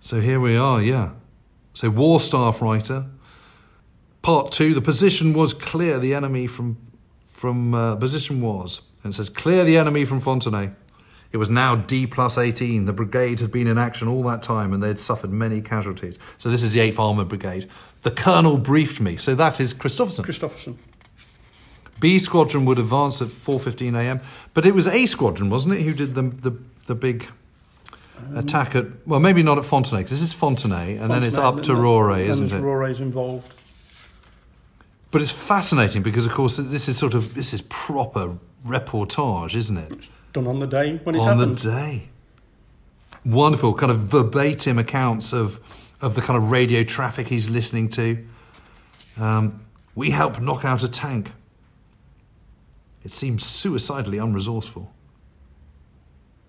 So 0.00 0.20
here 0.20 0.40
we 0.40 0.56
are, 0.56 0.80
yeah. 0.82 1.10
So 1.74 1.90
war 1.90 2.18
staff 2.20 2.60
writer. 2.62 3.06
Part 4.26 4.50
two, 4.50 4.74
the 4.74 4.82
position 4.82 5.34
was 5.34 5.54
clear 5.54 6.00
the 6.00 6.12
enemy 6.12 6.48
from 6.48 6.78
from 7.32 7.74
uh, 7.74 7.94
position 7.94 8.40
was. 8.40 8.90
And 9.04 9.12
it 9.12 9.16
says 9.16 9.28
clear 9.28 9.62
the 9.62 9.76
enemy 9.76 10.04
from 10.04 10.20
Fontenay. 10.20 10.74
It 11.30 11.36
was 11.36 11.48
now 11.48 11.76
D 11.76 12.08
plus 12.08 12.36
18. 12.36 12.86
The 12.86 12.92
brigade 12.92 13.38
had 13.38 13.52
been 13.52 13.68
in 13.68 13.78
action 13.78 14.08
all 14.08 14.24
that 14.24 14.42
time 14.42 14.72
and 14.72 14.82
they 14.82 14.88
had 14.88 14.98
suffered 14.98 15.30
many 15.30 15.60
casualties. 15.60 16.18
So 16.38 16.48
this 16.48 16.64
is 16.64 16.72
the 16.72 16.80
8th 16.80 16.98
Armoured 16.98 17.28
Brigade. 17.28 17.68
The 18.02 18.10
colonel 18.10 18.58
briefed 18.58 19.00
me. 19.00 19.16
So 19.16 19.36
that 19.36 19.60
is 19.60 19.72
Christopherson. 19.72 20.24
Christopherson. 20.24 20.76
B 22.00 22.18
squadron 22.18 22.64
would 22.64 22.80
advance 22.80 23.22
at 23.22 23.28
4:15 23.28 23.94
a.m. 23.94 24.20
But 24.54 24.66
it 24.66 24.74
was 24.74 24.88
A 24.88 25.06
squadron, 25.06 25.50
wasn't 25.50 25.74
it, 25.74 25.82
who 25.82 25.94
did 25.94 26.16
the 26.16 26.22
the, 26.22 26.58
the 26.88 26.96
big 26.96 27.28
attack 28.34 28.74
at 28.74 28.86
well, 29.06 29.20
maybe 29.20 29.44
not 29.44 29.56
at 29.56 29.62
Fontenay 29.62 29.98
because 29.98 30.10
this 30.10 30.22
is 30.22 30.34
Fontenay, 30.34 31.00
and 31.00 31.12
then 31.12 31.22
it's 31.22 31.36
up 31.36 31.62
to 31.62 31.74
Rauray, 31.74 32.26
isn't 32.26 32.50
it? 32.50 32.60
Rauray's 32.60 33.00
involved. 33.00 33.54
But 35.10 35.22
it's 35.22 35.30
fascinating 35.30 36.02
because, 36.02 36.26
of 36.26 36.32
course, 36.32 36.56
this 36.56 36.88
is 36.88 36.96
sort 36.98 37.14
of 37.14 37.34
this 37.34 37.52
is 37.54 37.60
proper 37.62 38.36
reportage, 38.66 39.54
isn't 39.56 39.76
it? 39.78 40.08
Done 40.32 40.46
on 40.46 40.58
the 40.58 40.66
day 40.66 40.96
when 41.04 41.14
it 41.14 41.20
On 41.20 41.38
happened. 41.38 41.58
the 41.58 41.70
day, 41.70 42.08
wonderful 43.24 43.72
kind 43.74 43.90
of 43.92 44.00
verbatim 44.00 44.78
accounts 44.78 45.32
of 45.32 45.60
of 46.00 46.14
the 46.14 46.20
kind 46.20 46.36
of 46.36 46.50
radio 46.50 46.82
traffic 46.82 47.28
he's 47.28 47.48
listening 47.48 47.88
to. 47.90 48.24
Um, 49.18 49.64
we 49.94 50.10
help 50.10 50.40
knock 50.40 50.64
out 50.64 50.82
a 50.82 50.88
tank. 50.88 51.32
It 53.02 53.12
seems 53.12 53.44
suicidally 53.46 54.18
unresourceful. 54.18 54.88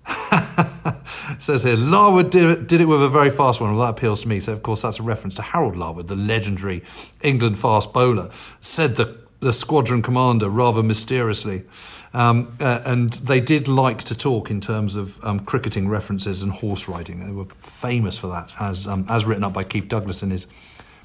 Says 1.40 1.64
here, 1.64 1.76
Larwood 1.76 2.30
did 2.30 2.50
it, 2.50 2.68
did 2.68 2.82
it 2.82 2.86
with 2.86 3.04
a 3.04 3.10
very 3.10 3.30
fast 3.30 3.60
one. 3.62 3.76
Well, 3.76 3.86
that 3.86 3.98
appeals 3.98 4.22
to 4.22 4.28
me. 4.28 4.40
So, 4.40 4.54
of 4.54 4.64
course, 4.64 4.82
that's 4.82 5.00
a 5.00 5.04
reference 5.04 5.36
to 5.36 5.42
Harold 5.42 5.76
Larwood, 5.76 6.08
the 6.08 6.16
legendary 6.16 6.84
England 7.22 7.60
fast 7.60 7.94
bowler, 7.94 8.30
said 8.62 8.96
the, 8.96 9.18
the 9.40 9.52
squadron 9.54 10.02
commander 10.02 10.50
rather 10.50 10.82
mysteriously. 10.84 11.64
Um, 12.14 12.54
uh, 12.60 12.82
and 12.86 13.10
they 13.12 13.42
did 13.42 13.68
like 13.68 14.04
to 14.06 14.16
talk 14.16 14.50
in 14.50 14.62
terms 14.62 14.96
of 14.96 15.24
um, 15.24 15.40
cricketing 15.42 15.90
references 15.90 16.42
and 16.42 16.52
horse 16.52 16.88
riding. 16.88 17.26
They 17.26 17.32
were 17.32 17.46
famous 17.60 18.18
for 18.18 18.28
that, 18.28 18.54
as, 18.60 18.88
um, 18.88 19.06
as 19.10 19.26
written 19.26 19.44
up 19.44 19.54
by 19.54 19.64
Keith 19.64 19.88
Douglas 19.88 20.24
in 20.24 20.32
his 20.32 20.48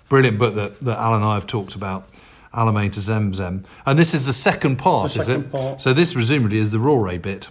brilliant 0.09 0.39
book 0.39 0.55
that, 0.55 0.81
that 0.81 0.99
Alan 0.99 1.23
and 1.23 1.31
I 1.31 1.35
have 1.35 1.47
talked 1.47 1.75
about. 1.75 2.09
Alamein 2.55 2.93
to 2.93 3.01
Zemzem. 3.01 3.65
And 3.87 3.99
this 3.99 4.13
is 4.15 4.27
the 4.27 4.33
second 4.33 4.77
part, 4.77 5.13
The 5.13 5.21
is 5.21 5.27
second 5.27 5.45
it? 5.47 5.53
part. 5.53 5.81
So 5.81 5.93
this 5.95 6.13
presumably 6.15 6.59
is 6.59 6.71
the 6.71 6.79
Rauray 6.79 7.21
bit. 7.21 7.49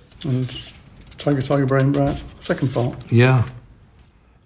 Tiger 1.17 1.41
Tiger 1.41 1.65
Brain 1.65 1.91
Brat. 1.91 2.21
Second 2.39 2.73
part. 2.73 3.11
Yeah. 3.11 3.43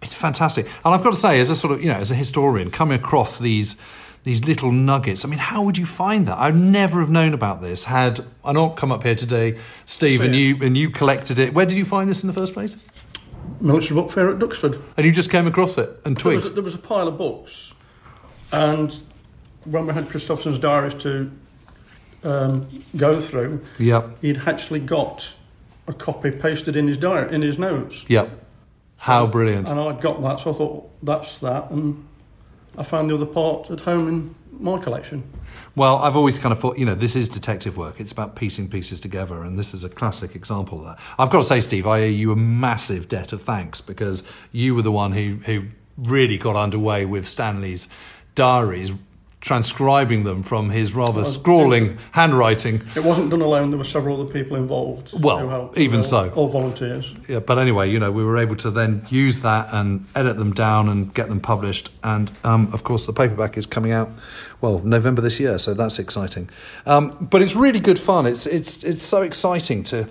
It's 0.01 0.13
fantastic. 0.13 0.65
And 0.83 0.93
I've 0.93 1.03
got 1.03 1.11
to 1.11 1.17
say, 1.17 1.39
as 1.39 1.49
a 1.49 1.55
sort 1.55 1.73
of, 1.73 1.81
you 1.81 1.87
know, 1.87 1.95
as 1.95 2.11
a 2.11 2.15
historian, 2.15 2.69
coming 2.71 2.99
across 2.99 3.39
these 3.39 3.75
these 4.23 4.43
little 4.47 4.71
nuggets, 4.71 5.23
I 5.23 5.27
mean, 5.27 5.37
how 5.39 5.61
would 5.61 5.77
you 5.77 5.85
find 5.85 6.27
that? 6.27 6.37
I'd 6.39 6.55
never 6.55 6.99
have 6.99 7.11
known 7.11 7.33
about 7.35 7.61
this 7.61 7.85
had 7.85 8.25
I 8.43 8.53
not 8.53 8.75
come 8.75 8.91
up 8.91 9.03
here 9.03 9.13
today, 9.15 9.57
Steve, 9.85 10.21
and 10.21 10.35
you 10.35 10.57
and 10.63 10.75
you 10.77 10.89
collected 10.89 11.39
it. 11.39 11.53
Where 11.53 11.65
did 11.65 11.77
you 11.77 11.85
find 11.85 12.09
this 12.09 12.23
in 12.23 12.27
the 12.27 12.33
first 12.33 12.53
place? 12.53 12.75
Military 13.61 13.99
Book 14.01 14.11
Fair 14.11 14.29
at 14.31 14.39
Duxford. 14.39 14.81
And 14.97 15.05
you 15.05 15.11
just 15.11 15.29
came 15.29 15.45
across 15.47 15.77
it 15.77 15.89
and 16.03 16.17
There 16.17 16.33
was, 16.33 16.41
twigged. 16.43 16.55
there 16.55 16.63
was 16.63 16.73
a 16.75 16.79
pile 16.79 17.07
of 17.07 17.17
books, 17.17 17.73
and 18.51 18.99
when 19.65 19.85
we 19.87 19.93
had 19.93 20.07
Christopherson's 20.09 20.57
diaries 20.59 20.95
to 20.95 21.31
um, 22.23 22.67
go 22.97 23.21
through, 23.21 23.61
Yep. 23.79 24.21
he'd 24.21 24.41
actually 24.47 24.79
got 24.79 25.35
a 25.87 25.93
copy 25.93 26.31
pasted 26.31 26.75
in 26.75 26.87
his 26.87 26.97
diary 26.97 27.33
in 27.33 27.41
his 27.41 27.59
notes, 27.59 28.05
Yep. 28.07 28.41
How 28.97 29.27
brilliant. 29.27 29.67
and 29.69 29.79
I'd 29.79 30.01
got 30.01 30.21
that, 30.21 30.39
so 30.39 30.49
I 30.51 30.53
thought 30.53 30.89
that's 31.03 31.37
that, 31.39 31.69
and 31.69 32.07
I 32.77 32.83
found 32.83 33.09
the 33.09 33.15
other 33.15 33.25
part 33.25 33.69
at 33.69 33.81
home 33.81 34.07
in 34.07 34.35
my 34.57 34.77
collection. 34.79 35.23
Well, 35.75 35.97
I've 35.97 36.15
always 36.15 36.39
kind 36.39 36.53
of 36.53 36.59
thought, 36.59 36.77
you 36.77 36.85
know, 36.85 36.95
this 36.95 37.15
is 37.15 37.27
detective 37.27 37.77
work. 37.77 37.99
It's 37.99 38.13
about 38.13 38.35
piecing 38.37 38.69
pieces 38.69 39.01
together, 39.01 39.43
and 39.43 39.59
this 39.59 39.73
is 39.73 39.83
a 39.83 39.89
classic 39.89 40.33
example 40.35 40.79
of 40.79 40.85
that. 40.85 40.99
I've 41.19 41.29
got 41.29 41.39
to 41.39 41.43
say, 41.43 41.59
Steve, 41.59 41.85
I 41.85 42.01
owe 42.03 42.05
you 42.05 42.31
a 42.31 42.35
massive 42.37 43.07
debt 43.09 43.33
of 43.33 43.41
thanks 43.41 43.81
because 43.81 44.23
you 44.53 44.73
were 44.73 44.81
the 44.81 44.91
one 44.93 45.11
who, 45.11 45.35
who 45.45 45.65
really 45.97 46.37
got 46.37 46.55
underway 46.55 47.05
with 47.05 47.27
Stanley's 47.27 47.89
diaries, 48.33 48.93
transcribing 49.45 50.23
them 50.23 50.41
from 50.41 50.71
his 50.71 50.95
rather 50.95 51.23
scrawling 51.23 51.99
handwriting. 52.11 52.81
It 52.95 53.03
wasn't 53.03 53.29
done 53.29 53.41
alone; 53.41 53.69
there 53.69 53.77
were 53.77 53.83
several 53.83 54.19
other 54.19 54.31
people 54.33 54.57
involved. 54.57 55.13
Well, 55.21 55.39
who 55.39 55.49
helped, 55.49 55.77
even 55.77 55.99
all- 55.99 56.03
so. 56.03 56.29
all 56.31 56.49
volunteers. 56.49 57.13
Yeah, 57.29 57.39
but 57.39 57.59
anyway, 57.59 57.91
you 57.91 57.99
know, 57.99 58.11
we 58.11 58.23
were 58.23 58.39
able 58.39 58.55
to 58.57 58.71
then 58.71 59.05
use 59.09 59.41
that 59.41 59.71
and 59.71 60.05
edit 60.15 60.37
them 60.37 60.51
down 60.51 60.89
and 60.89 61.13
get 61.13 61.29
them 61.29 61.39
published. 61.39 61.91
And 62.03 62.31
um, 62.43 62.73
of 62.73 62.83
course, 62.83 63.05
the 63.05 63.13
paperback 63.13 63.55
is 63.55 63.67
coming 63.67 63.91
out, 63.91 64.09
well, 64.61 64.79
November 64.79 65.21
this 65.21 65.39
year, 65.39 65.59
so 65.59 65.75
that's 65.75 65.99
exciting. 65.99 66.49
Um, 66.87 67.27
but 67.29 67.43
it's 67.43 67.55
really 67.55 67.79
good 67.79 67.99
fun. 67.99 68.25
It's 68.25 68.47
it's 68.47 68.83
it's 68.83 69.03
so 69.03 69.21
exciting 69.21 69.83
to 69.83 70.07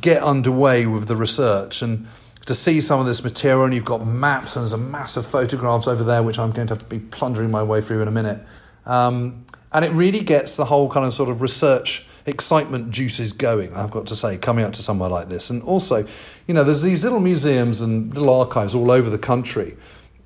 get 0.00 0.22
underway 0.22 0.86
with 0.86 1.06
the 1.06 1.16
research 1.16 1.82
and 1.82 2.08
to 2.46 2.54
see 2.54 2.80
some 2.80 3.00
of 3.00 3.06
this 3.06 3.22
material. 3.22 3.64
And 3.64 3.74
you've 3.74 3.84
got 3.84 4.06
maps 4.06 4.56
and 4.56 4.62
there's 4.62 4.72
a 4.72 4.78
mass 4.78 5.16
of 5.16 5.26
photographs 5.26 5.86
over 5.86 6.04
there, 6.04 6.22
which 6.22 6.38
I'm 6.38 6.52
going 6.52 6.68
to 6.68 6.74
have 6.74 6.82
to 6.82 6.88
be 6.88 6.98
plundering 6.98 7.50
my 7.50 7.62
way 7.62 7.80
through 7.80 8.02
in 8.02 8.08
a 8.08 8.12
minute. 8.12 8.40
Um, 8.86 9.44
and 9.72 9.84
it 9.84 9.90
really 9.92 10.20
gets 10.20 10.56
the 10.56 10.66
whole 10.66 10.90
kind 10.90 11.06
of 11.06 11.14
sort 11.14 11.28
of 11.28 11.42
research 11.42 12.06
excitement 12.26 12.90
juices 12.90 13.32
going, 13.32 13.74
I've 13.74 13.90
got 13.90 14.06
to 14.06 14.16
say, 14.16 14.38
coming 14.38 14.64
up 14.64 14.72
to 14.74 14.82
somewhere 14.82 15.10
like 15.10 15.28
this. 15.28 15.50
And 15.50 15.62
also, 15.62 16.06
you 16.46 16.54
know, 16.54 16.64
there's 16.64 16.82
these 16.82 17.04
little 17.04 17.20
museums 17.20 17.80
and 17.80 18.14
little 18.14 18.30
archives 18.30 18.74
all 18.74 18.90
over 18.90 19.10
the 19.10 19.18
country 19.18 19.76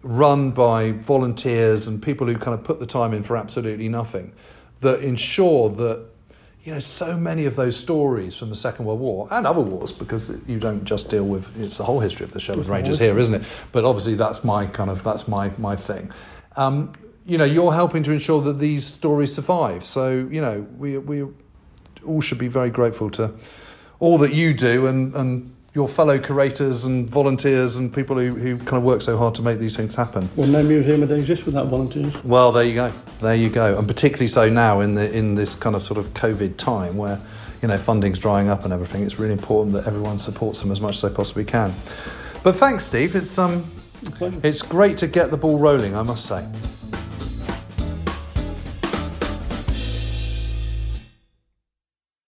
run 0.02 0.52
by 0.52 0.92
volunteers 0.92 1.86
and 1.86 2.00
people 2.02 2.26
who 2.26 2.36
kind 2.36 2.56
of 2.56 2.62
put 2.62 2.78
the 2.78 2.86
time 2.86 3.12
in 3.12 3.22
for 3.22 3.36
absolutely 3.36 3.88
nothing 3.88 4.32
that 4.80 5.00
ensure 5.00 5.68
that 5.70 6.06
you 6.62 6.72
know 6.72 6.78
so 6.78 7.16
many 7.16 7.46
of 7.46 7.56
those 7.56 7.76
stories 7.76 8.36
from 8.36 8.48
the 8.48 8.54
Second 8.54 8.84
World 8.84 9.00
War 9.00 9.28
and 9.30 9.46
other 9.46 9.60
wars 9.60 9.92
because 9.92 10.40
you 10.46 10.58
don't 10.58 10.84
just 10.84 11.10
deal 11.10 11.24
with 11.24 11.58
it's 11.60 11.78
the 11.78 11.84
whole 11.84 12.00
history 12.00 12.24
of 12.24 12.32
the 12.32 12.40
Sherwood 12.40 12.66
Rangers 12.66 12.98
here 12.98 13.18
isn't 13.18 13.34
it? 13.34 13.42
But 13.72 13.84
obviously 13.84 14.14
that's 14.14 14.44
my 14.44 14.66
kind 14.66 14.90
of 14.90 15.02
that's 15.02 15.28
my 15.28 15.52
my 15.58 15.76
thing. 15.76 16.12
Um, 16.56 16.92
you 17.24 17.38
know 17.38 17.44
you're 17.44 17.72
helping 17.72 18.02
to 18.04 18.12
ensure 18.12 18.42
that 18.42 18.58
these 18.58 18.86
stories 18.86 19.34
survive. 19.34 19.84
So 19.84 20.28
you 20.30 20.40
know 20.40 20.66
we 20.76 20.98
we 20.98 21.26
all 22.04 22.20
should 22.20 22.38
be 22.38 22.48
very 22.48 22.70
grateful 22.70 23.10
to 23.10 23.34
all 24.00 24.18
that 24.18 24.32
you 24.32 24.54
do 24.54 24.86
and 24.86 25.14
and 25.14 25.54
your 25.74 25.86
fellow 25.86 26.18
curators 26.18 26.84
and 26.84 27.08
volunteers 27.08 27.76
and 27.76 27.92
people 27.92 28.18
who, 28.18 28.34
who 28.34 28.56
kind 28.58 28.78
of 28.78 28.82
work 28.82 29.02
so 29.02 29.18
hard 29.18 29.34
to 29.34 29.42
make 29.42 29.58
these 29.58 29.76
things 29.76 29.94
happen. 29.94 30.28
Well, 30.34 30.48
no 30.48 30.62
museum 30.62 31.00
would 31.00 31.10
exist 31.10 31.44
without 31.46 31.66
volunteers. 31.66 32.22
Well, 32.24 32.52
there 32.52 32.64
you 32.64 32.74
go. 32.74 32.92
There 33.20 33.34
you 33.34 33.50
go. 33.50 33.78
And 33.78 33.86
particularly 33.86 34.28
so 34.28 34.48
now 34.48 34.80
in 34.80 34.94
the 34.94 35.14
in 35.16 35.34
this 35.34 35.54
kind 35.54 35.76
of 35.76 35.82
sort 35.82 35.98
of 35.98 36.14
COVID 36.14 36.56
time 36.56 36.96
where 36.96 37.20
you 37.60 37.68
know 37.68 37.76
funding's 37.76 38.18
drying 38.18 38.48
up 38.48 38.64
and 38.64 38.72
everything. 38.72 39.02
It's 39.02 39.18
really 39.18 39.34
important 39.34 39.74
that 39.74 39.86
everyone 39.86 40.18
supports 40.18 40.62
them 40.62 40.72
as 40.72 40.80
much 40.80 40.96
as 40.96 41.02
they 41.02 41.14
possibly 41.14 41.44
can. 41.44 41.74
But 42.42 42.56
thanks, 42.56 42.84
Steve. 42.84 43.14
It's 43.14 43.38
um, 43.38 43.70
it's 44.42 44.62
great 44.62 44.96
to 44.98 45.06
get 45.06 45.30
the 45.30 45.36
ball 45.36 45.58
rolling. 45.58 45.94
I 45.94 46.02
must 46.02 46.26
say. 46.26 46.46